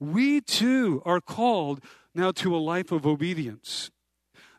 we 0.00 0.40
too 0.40 1.02
are 1.04 1.20
called 1.20 1.80
now 2.14 2.32
to 2.32 2.54
a 2.54 2.58
life 2.58 2.90
of 2.90 3.06
obedience 3.06 3.90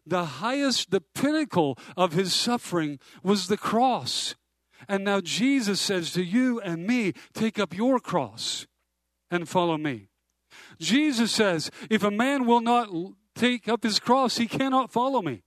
the 0.06 0.26
highest, 0.26 0.92
the 0.92 1.02
pinnacle 1.02 1.78
of 1.98 2.14
his 2.14 2.34
suffering 2.34 3.00
was 3.24 3.48
the 3.48 3.58
cross. 3.58 4.36
And 4.88 5.04
now 5.04 5.22
Jesus 5.22 5.80
says 5.80 6.12
to 6.14 6.24
you 6.24 6.60
and 6.62 6.86
me, 6.86 7.14
take 7.34 7.60
up 7.60 7.76
your 7.76 8.00
cross 8.00 8.68
and 9.32 9.48
follow 9.48 9.78
me. 9.78 10.10
Jesus 10.80 11.32
says, 11.32 11.72
if 11.90 12.04
a 12.04 12.12
man 12.12 12.46
will 12.46 12.62
not 12.62 12.90
take 13.36 13.68
up 13.68 13.84
his 13.84 14.00
cross, 14.00 14.38
he 14.38 14.48
cannot 14.48 14.92
follow 14.92 15.22
me. 15.22 15.42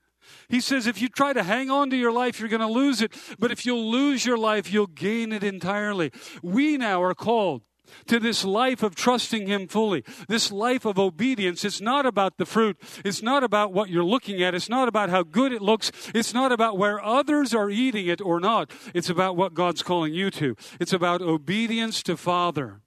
He 0.48 0.60
says, 0.60 0.86
if 0.86 1.00
you 1.00 1.08
try 1.08 1.32
to 1.32 1.42
hang 1.42 1.70
on 1.70 1.88
to 1.90 1.96
your 1.96 2.12
life, 2.12 2.38
you're 2.38 2.48
going 2.48 2.60
to 2.60 2.66
lose 2.66 3.00
it. 3.00 3.12
But 3.38 3.50
if 3.50 3.64
you'll 3.64 3.90
lose 3.90 4.26
your 4.26 4.36
life, 4.36 4.70
you'll 4.70 4.86
gain 4.86 5.32
it 5.32 5.42
entirely. 5.42 6.12
We 6.42 6.76
now 6.76 7.02
are 7.02 7.14
called 7.14 7.62
to 8.06 8.18
this 8.18 8.44
life 8.44 8.82
of 8.82 8.94
trusting 8.94 9.46
Him 9.46 9.68
fully, 9.68 10.04
this 10.28 10.50
life 10.50 10.84
of 10.84 10.98
obedience. 10.98 11.64
It's 11.64 11.80
not 11.80 12.06
about 12.06 12.38
the 12.38 12.46
fruit. 12.46 12.76
It's 13.04 13.22
not 13.22 13.42
about 13.42 13.72
what 13.72 13.90
you're 13.90 14.04
looking 14.04 14.42
at. 14.42 14.54
It's 14.54 14.68
not 14.68 14.88
about 14.88 15.10
how 15.10 15.22
good 15.22 15.52
it 15.52 15.62
looks. 15.62 15.90
It's 16.14 16.34
not 16.34 16.52
about 16.52 16.78
where 16.78 17.02
others 17.02 17.54
are 17.54 17.70
eating 17.70 18.06
it 18.06 18.20
or 18.20 18.40
not. 18.40 18.70
It's 18.94 19.10
about 19.10 19.36
what 19.36 19.54
God's 19.54 19.82
calling 19.82 20.14
you 20.14 20.30
to. 20.32 20.56
It's 20.80 20.92
about 20.92 21.22
obedience 21.22 22.02
to 22.04 22.16
Father. 22.16 22.80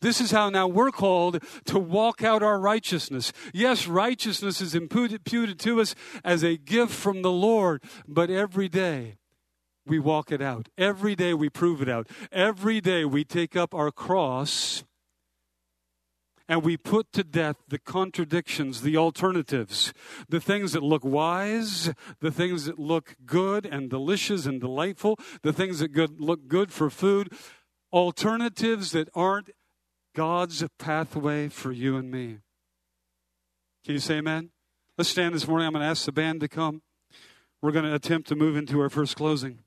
This 0.00 0.20
is 0.20 0.30
how 0.30 0.48
now 0.48 0.68
we're 0.68 0.92
called 0.92 1.42
to 1.64 1.78
walk 1.78 2.22
out 2.22 2.42
our 2.42 2.60
righteousness. 2.60 3.32
Yes, 3.52 3.86
righteousness 3.86 4.60
is 4.60 4.74
imputed, 4.74 5.24
to 5.24 5.80
us 5.80 5.94
as 6.24 6.44
a 6.44 6.56
gift 6.56 6.92
from 6.92 7.22
the 7.22 7.32
Lord, 7.32 7.82
but 8.06 8.30
every 8.30 8.68
day 8.68 9.17
we 9.88 9.98
walk 9.98 10.30
it 10.30 10.42
out. 10.42 10.68
Every 10.76 11.14
day 11.14 11.34
we 11.34 11.48
prove 11.48 11.82
it 11.82 11.88
out. 11.88 12.08
Every 12.30 12.80
day 12.80 13.04
we 13.04 13.24
take 13.24 13.56
up 13.56 13.74
our 13.74 13.90
cross 13.90 14.84
and 16.48 16.62
we 16.62 16.76
put 16.76 17.12
to 17.12 17.22
death 17.22 17.56
the 17.68 17.78
contradictions, 17.78 18.80
the 18.80 18.96
alternatives, 18.96 19.92
the 20.28 20.40
things 20.40 20.72
that 20.72 20.82
look 20.82 21.04
wise, 21.04 21.92
the 22.20 22.30
things 22.30 22.64
that 22.64 22.78
look 22.78 23.16
good 23.26 23.66
and 23.66 23.90
delicious 23.90 24.46
and 24.46 24.60
delightful, 24.60 25.18
the 25.42 25.52
things 25.52 25.80
that 25.80 25.88
good, 25.88 26.20
look 26.20 26.48
good 26.48 26.72
for 26.72 26.88
food, 26.88 27.32
alternatives 27.92 28.92
that 28.92 29.10
aren't 29.14 29.50
God's 30.14 30.64
pathway 30.78 31.48
for 31.48 31.70
you 31.70 31.96
and 31.96 32.10
me. 32.10 32.38
Can 33.84 33.94
you 33.94 34.00
say 34.00 34.16
amen? 34.16 34.50
Let's 34.96 35.10
stand 35.10 35.34
this 35.34 35.46
morning. 35.46 35.66
I'm 35.66 35.72
going 35.74 35.82
to 35.82 35.88
ask 35.88 36.06
the 36.06 36.12
band 36.12 36.40
to 36.40 36.48
come. 36.48 36.82
We're 37.60 37.72
going 37.72 37.84
to 37.84 37.94
attempt 37.94 38.28
to 38.28 38.36
move 38.36 38.56
into 38.56 38.80
our 38.80 38.88
first 38.88 39.16
closing. 39.16 39.60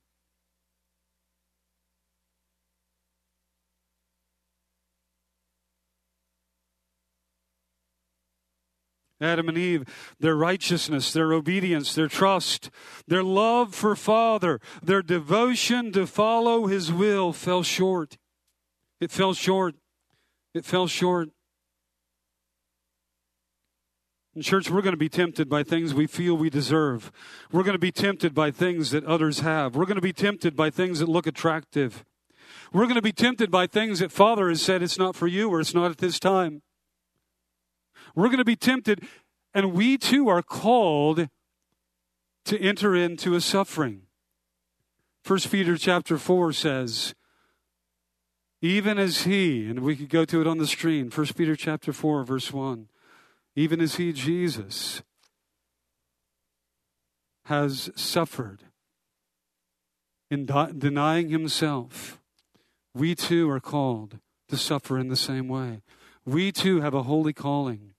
Adam 9.22 9.48
and 9.48 9.58
Eve, 9.58 9.86
their 10.20 10.36
righteousness, 10.36 11.14
their 11.14 11.32
obedience, 11.32 11.94
their 11.94 12.08
trust, 12.08 12.70
their 13.08 13.24
love 13.24 13.76
for 13.76 13.96
Father, 13.96 14.60
their 14.82 15.02
devotion 15.02 15.92
to 15.92 16.08
follow 16.08 16.68
His 16.68 16.92
will 16.92 17.32
fell 17.32 17.64
short. 17.64 18.18
It 19.00 19.12
fell 19.12 19.34
short. 19.34 19.76
It 20.54 20.66
fell 20.66 20.88
short. 20.88 21.30
In 24.34 24.42
church, 24.42 24.70
we're 24.70 24.82
going 24.82 24.94
to 24.94 24.98
be 24.98 25.10
tempted 25.10 25.50
by 25.50 25.62
things 25.64 25.94
we 25.94 26.08
feel 26.08 26.36
we 26.36 26.50
deserve. 26.50 27.12
We're 27.52 27.64
going 27.64 27.74
to 27.74 27.80
be 27.80 27.92
tempted 27.92 28.34
by 28.34 28.50
things 28.50 28.92
that 28.92 29.04
others 29.04 29.40
have. 29.40 29.76
We're 29.76 29.86
going 29.86 29.96
to 29.96 30.02
be 30.02 30.14
tempted 30.14 30.56
by 30.56 30.70
things 30.70 31.00
that 31.00 31.10
look 31.10 31.28
attractive. 31.28 32.06
We're 32.72 32.86
going 32.86 32.96
to 32.96 33.02
be 33.02 33.12
tempted 33.12 33.52
by 33.52 33.68
things 33.68 34.00
that 34.00 34.12
Father 34.12 34.48
has 34.48 34.62
said 34.62 34.82
it's 34.82 34.98
not 34.98 35.18
for 35.18 35.28
you 35.28 35.50
or 35.50 35.60
it's 35.60 35.74
not 35.74 35.92
at 35.92 35.98
this 35.98 36.18
time. 36.18 36.62
We're 38.16 38.28
going 38.28 38.38
to 38.38 38.46
be 38.46 38.56
tempted, 38.56 39.06
and 39.54 39.74
we 39.74 39.98
too 39.98 40.28
are 40.30 40.42
called 40.42 41.28
to 42.46 42.60
enter 42.60 42.96
into 42.96 43.36
a 43.36 43.42
suffering. 43.42 44.04
First 45.24 45.52
Peter 45.52 45.78
chapter 45.78 46.18
4 46.18 46.54
says, 46.54 47.14
even 48.62 49.00
as 49.00 49.24
he, 49.24 49.68
and 49.68 49.80
we 49.80 49.96
could 49.96 50.10
go 50.10 50.24
to 50.26 50.40
it 50.42 50.48
on 50.48 50.58
the 50.60 50.68
screen, 50.68 51.10
First 51.10 51.36
Peter 51.36 51.56
chapter 51.56 51.92
4, 51.92 52.24
verse 52.24 52.54
1, 52.54 52.88
even 53.56 53.82
as 53.82 53.96
he, 53.96 54.14
Jesus, 54.14 55.02
has 57.46 57.90
suffered 57.96 58.64
in 60.30 60.46
denying 60.46 61.30
himself, 61.30 62.20
we 62.94 63.16
too 63.16 63.50
are 63.50 63.60
called 63.60 64.20
to 64.48 64.58
suffer 64.58 64.98
in 64.98 65.08
the 65.08 65.16
same 65.16 65.48
way. 65.48 65.82
We 66.26 66.52
too 66.52 66.82
have 66.82 66.94
a 66.94 67.04
holy 67.04 67.34
calling 67.34 67.91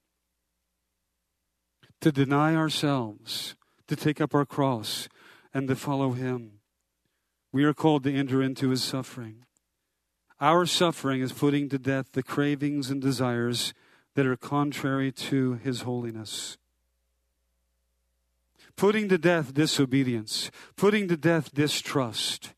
to 2.03 2.13
deny 2.13 2.55
ourselves, 2.55 3.55
to 3.87 3.97
take 3.97 4.21
up 4.21 4.35
our 4.35 4.45
cross, 4.45 5.09
and 5.55 5.69
to 5.69 5.77
follow 5.77 6.13
Him. 6.13 6.59
We 7.53 7.65
are 7.65 7.73
called 7.73 8.05
to 8.05 8.15
enter 8.15 8.43
into 8.43 8.71
His 8.71 8.83
suffering. 8.83 9.45
Our 10.41 10.67
suffering 10.67 11.21
is 11.21 11.33
putting 11.33 11.69
to 11.69 11.79
death 11.79 12.13
the 12.13 12.23
cravings 12.23 12.91
and 12.91 13.01
desires 13.01 13.73
that 14.15 14.27
are 14.27 14.37
contrary 14.37 15.13
to 15.13 15.55
His 15.55 15.83
holiness. 15.83 16.59
Putting 18.75 19.09
to 19.09 19.19
death 19.19 19.55
disobedience, 19.55 20.51
putting 20.77 21.07
to 21.07 21.17
death 21.17 21.55
distrust, 21.55 22.53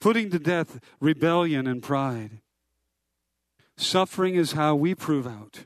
putting 0.00 0.28
to 0.30 0.38
death 0.38 0.80
rebellion 1.00 1.66
and 1.66 1.82
pride. 1.82 2.42
Suffering 3.78 4.34
is 4.34 4.52
how 4.52 4.74
we 4.74 4.94
prove 4.94 5.26
out 5.26 5.64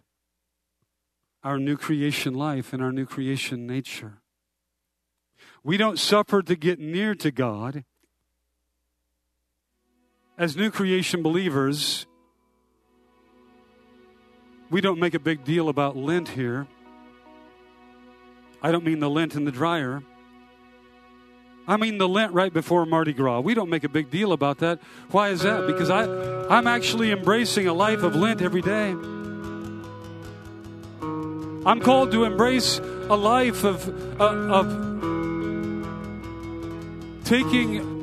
our 1.43 1.59
new 1.59 1.77
creation 1.77 2.35
life 2.35 2.73
and 2.73 2.83
our 2.83 2.93
new 2.93 3.07
creation 3.07 3.67
nature. 3.67 4.19
We 5.63 5.77
don't 5.77 5.99
suffer 5.99 6.43
to 6.43 6.57
get 6.57 6.79
near 6.79 7.15
to 7.17 7.31
God. 7.31 7.85
As 10.39 10.57
new 10.57 10.71
creation 10.71 11.23
believers, 11.23 12.07
we 14.71 14.81
don't 14.81 14.99
make 14.99 15.15
a 15.15 15.19
big 15.19 15.45
deal 15.45 15.69
about 15.69 15.97
Lent 15.97 16.29
here. 16.29 16.67
I 18.63 18.73
don't 18.73 18.85
mean 18.85 19.01
the 19.01 19.11
Lent 19.11 19.35
in 19.35 19.45
the 19.45 19.53
dryer. 19.53 20.03
I 21.67 21.77
mean 21.77 21.99
the 21.99 22.09
Lent 22.09 22.33
right 22.33 22.53
before 22.53 22.87
Mardi 22.87 23.13
Gras. 23.13 23.41
We 23.41 23.55
don't 23.55 23.69
make 23.69 23.85
a 23.85 23.89
big 23.89 24.11
deal 24.11 24.33
about 24.33 24.59
that. 24.59 24.81
Why 25.11 25.29
is 25.29 25.43
that? 25.43 25.67
Because 25.67 25.91
I, 25.91 26.05
I'm 26.55 26.67
actually 26.67 27.13
embracing 27.13 27.67
a 27.67 27.73
life 27.75 28.03
of 28.03 28.17
Lent 28.17 28.43
every 28.43 28.63
day. 28.63 28.95
I'm 31.67 31.81
called 31.81 32.13
to 32.13 32.25
embrace 32.25 32.79
a 32.79 33.17
life 33.17 33.65
of, 33.65 33.87
uh, 34.21 34.25
of 34.25 34.67
taking 37.25 37.99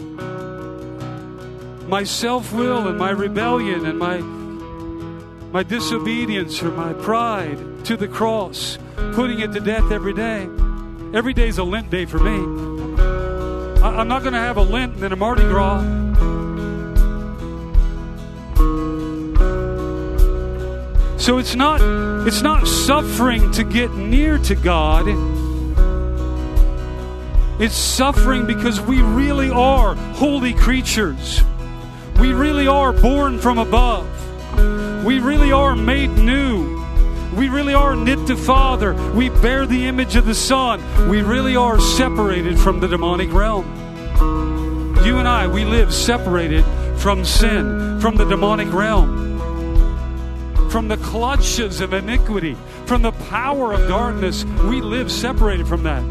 my 1.88 2.03
self 2.03 2.53
will 2.53 2.88
and 2.88 2.99
my 2.99 3.10
rebellion 3.10 3.86
and 3.86 3.97
my, 3.97 4.20
my 5.51 5.64
disobedience 5.64 6.62
or 6.62 6.70
my 6.72 6.93
pride 6.93 7.58
to 7.86 7.97
the 7.97 8.08
cross, 8.08 8.78
putting 9.14 9.39
it 9.39 9.53
to 9.53 9.60
death 9.60 9.91
every 9.91 10.14
day. 10.14 10.47
Every 11.14 11.34
day 11.34 11.47
is 11.47 11.58
a 11.58 11.64
Lent 11.64 11.89
day 11.89 12.05
for 12.05 12.20
me. 12.20 12.38
I, 13.82 13.99
I'm 13.99 14.08
not 14.08 14.22
going 14.22 14.34
to 14.34 14.39
have 14.39 14.58
a 14.58 14.62
Lent 14.62 14.93
and 14.93 15.01
then 15.01 15.14
a 15.14 15.16
Mardi 15.16 15.43
Gras. 15.43 16.07
So 21.28 21.39
it's 21.39 21.55
not 21.55 21.82
it's 22.25 22.41
not 22.41 22.65
suffering 22.65 23.51
to 23.51 23.65
get 23.65 23.93
near 23.93 24.38
to 24.38 24.55
God. 24.55 25.09
It's 27.61 27.75
suffering 27.75 28.45
because 28.45 28.80
we 28.80 29.01
really 29.01 29.49
are 29.49 29.95
holy 30.13 30.53
creatures. 30.53 31.43
We 32.17 32.32
really 32.32 32.65
are 32.65 32.93
born 32.93 33.39
from 33.39 33.57
above. 33.57 34.05
We 35.03 35.19
really 35.19 35.51
are 35.51 35.75
made 35.75 36.11
new. 36.11 36.82
We 37.36 37.49
really 37.49 37.73
are 37.73 37.93
knit 37.93 38.25
to 38.28 38.38
Father. 38.38 38.93
We 39.11 39.28
bear 39.28 39.65
the 39.65 39.86
image 39.86 40.15
of 40.15 40.25
the 40.25 40.34
Son. 40.34 40.80
We 41.09 41.23
really 41.23 41.57
are 41.57 41.78
separated 41.78 42.57
from 42.57 42.80
the 42.80 42.88
demonic 42.88 43.34
realm. 43.34 43.65
You 45.03 45.17
and 45.17 45.28
I, 45.28 45.47
we 45.47 45.65
live 45.65 45.93
separated 45.93 46.63
from 46.95 47.25
sin, 47.25 47.99
from 47.99 48.15
the 48.15 48.23
demonic 48.23 48.71
realm 48.71 49.26
from 50.70 50.88
the 50.88 50.97
clutches 50.97 51.82
of 51.82 51.93
iniquity, 51.93 52.55
from 52.86 53.01
the 53.01 53.11
power 53.11 53.74
of 53.74 53.88
darkness. 53.88 54.43
We 54.43 54.82
live 54.82 55.11
separated 55.11 55.68
from 55.68 55.84
that. 55.84 56.03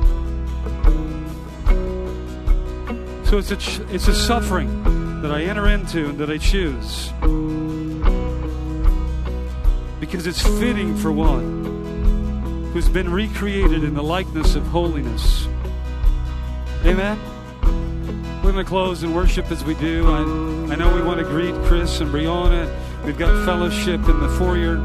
So 3.26 3.38
it's 3.38 3.50
a, 3.50 3.94
it's 3.94 4.08
a 4.08 4.14
suffering 4.14 5.20
that 5.22 5.32
I 5.32 5.42
enter 5.42 5.68
into 5.68 6.08
and 6.08 6.18
that 6.18 6.30
I 6.30 6.38
choose. 6.38 7.08
Because 9.98 10.26
it's 10.26 10.42
fitting 10.60 10.96
for 10.96 11.10
one 11.10 12.70
who's 12.72 12.88
been 12.88 13.10
recreated 13.10 13.82
in 13.82 13.94
the 13.94 14.02
likeness 14.02 14.54
of 14.54 14.64
holiness. 14.66 15.48
Amen? 16.84 17.18
We're 18.44 18.52
going 18.52 18.64
to 18.64 18.68
close 18.68 19.02
and 19.02 19.12
worship 19.12 19.50
as 19.50 19.64
we 19.64 19.74
do. 19.74 20.06
I, 20.06 20.20
I 20.72 20.76
know 20.76 20.94
we 20.94 21.02
want 21.02 21.18
to 21.18 21.24
greet 21.24 21.54
Chris 21.64 22.00
and 22.00 22.12
Brianna. 22.12 22.72
We've 23.06 23.16
got 23.16 23.46
fellowship 23.46 24.06
in 24.08 24.20
the 24.20 24.28
foyer. 24.38 24.76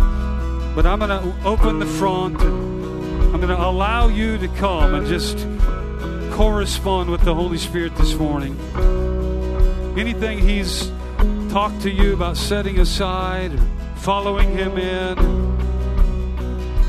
But 0.75 0.85
I'm 0.85 0.99
going 0.99 1.09
to 1.09 1.45
open 1.45 1.79
the 1.79 1.85
front 1.85 2.39
I'm 3.31 3.39
going 3.39 3.57
to 3.57 3.65
allow 3.65 4.09
you 4.09 4.37
to 4.39 4.49
come 4.49 4.93
and 4.93 5.07
just 5.07 5.47
correspond 6.33 7.09
with 7.09 7.21
the 7.21 7.33
Holy 7.33 7.57
Spirit 7.57 7.95
this 7.95 8.13
morning. 8.15 8.59
Anything 9.97 10.37
He's 10.39 10.91
talked 11.49 11.81
to 11.83 11.89
you 11.89 12.13
about 12.13 12.35
setting 12.35 12.79
aside, 12.79 13.57
following 13.95 14.49
Him 14.51 14.77
in, 14.77 15.17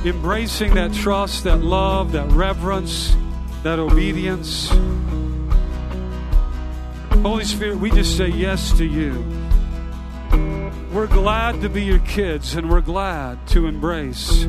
embracing 0.05 0.75
that 0.75 0.93
trust, 0.93 1.45
that 1.45 1.61
love, 1.61 2.11
that 2.11 2.29
reverence, 2.33 3.17
that 3.63 3.79
obedience. 3.79 4.69
Holy 7.23 7.45
Spirit, 7.45 7.79
we 7.79 7.93
just 7.93 8.17
say 8.17 8.27
yes 8.27 8.77
to 8.79 8.85
you. 8.85 9.42
We're 10.93 11.07
glad 11.07 11.63
to 11.63 11.71
be 11.71 11.85
your 11.85 12.01
kids, 12.01 12.55
and 12.55 12.69
we're 12.69 12.83
glad 12.83 13.47
to 13.49 13.67
embrace 13.67 14.45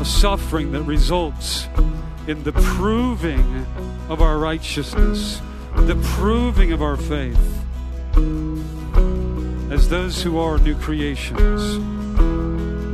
a 0.00 0.04
suffering 0.04 0.70
that 0.70 0.82
results 0.82 1.68
in 2.28 2.44
the 2.44 2.52
proving 2.52 3.66
of 4.08 4.22
our 4.22 4.38
righteousness, 4.38 5.42
the 5.74 5.96
proving 6.14 6.70
of 6.70 6.82
our 6.82 6.96
faith 6.96 7.64
as 9.72 9.88
those 9.88 10.22
who 10.22 10.38
are 10.38 10.58
new 10.58 10.76
creations. 10.76 11.78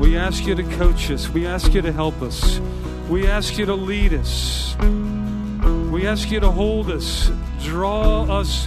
We 0.01 0.17
ask 0.17 0.47
you 0.47 0.55
to 0.55 0.63
coach 0.63 1.11
us, 1.11 1.29
we 1.29 1.47
ask 1.47 1.75
you 1.75 1.83
to 1.83 1.93
help 1.93 2.23
us, 2.23 2.59
we 3.11 3.27
ask 3.27 3.59
you 3.59 3.67
to 3.67 3.75
lead 3.75 4.15
us. 4.15 4.77
We 5.93 6.07
ask 6.07 6.31
you 6.31 6.41
to 6.41 6.51
hold 6.51 6.91
us, 6.91 7.31
draw 7.61 8.23
us 8.23 8.67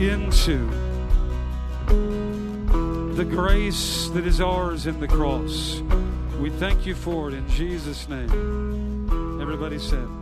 into 0.00 0.68
the 3.20 3.26
grace 3.26 4.08
that 4.14 4.26
is 4.26 4.40
ours 4.40 4.86
in 4.86 4.98
the 4.98 5.06
cross. 5.06 5.82
We 6.40 6.48
thank 6.48 6.86
you 6.86 6.94
for 6.94 7.28
it 7.28 7.34
in 7.34 7.46
Jesus' 7.50 8.08
name. 8.08 9.42
Everybody 9.42 9.78
said. 9.78 10.19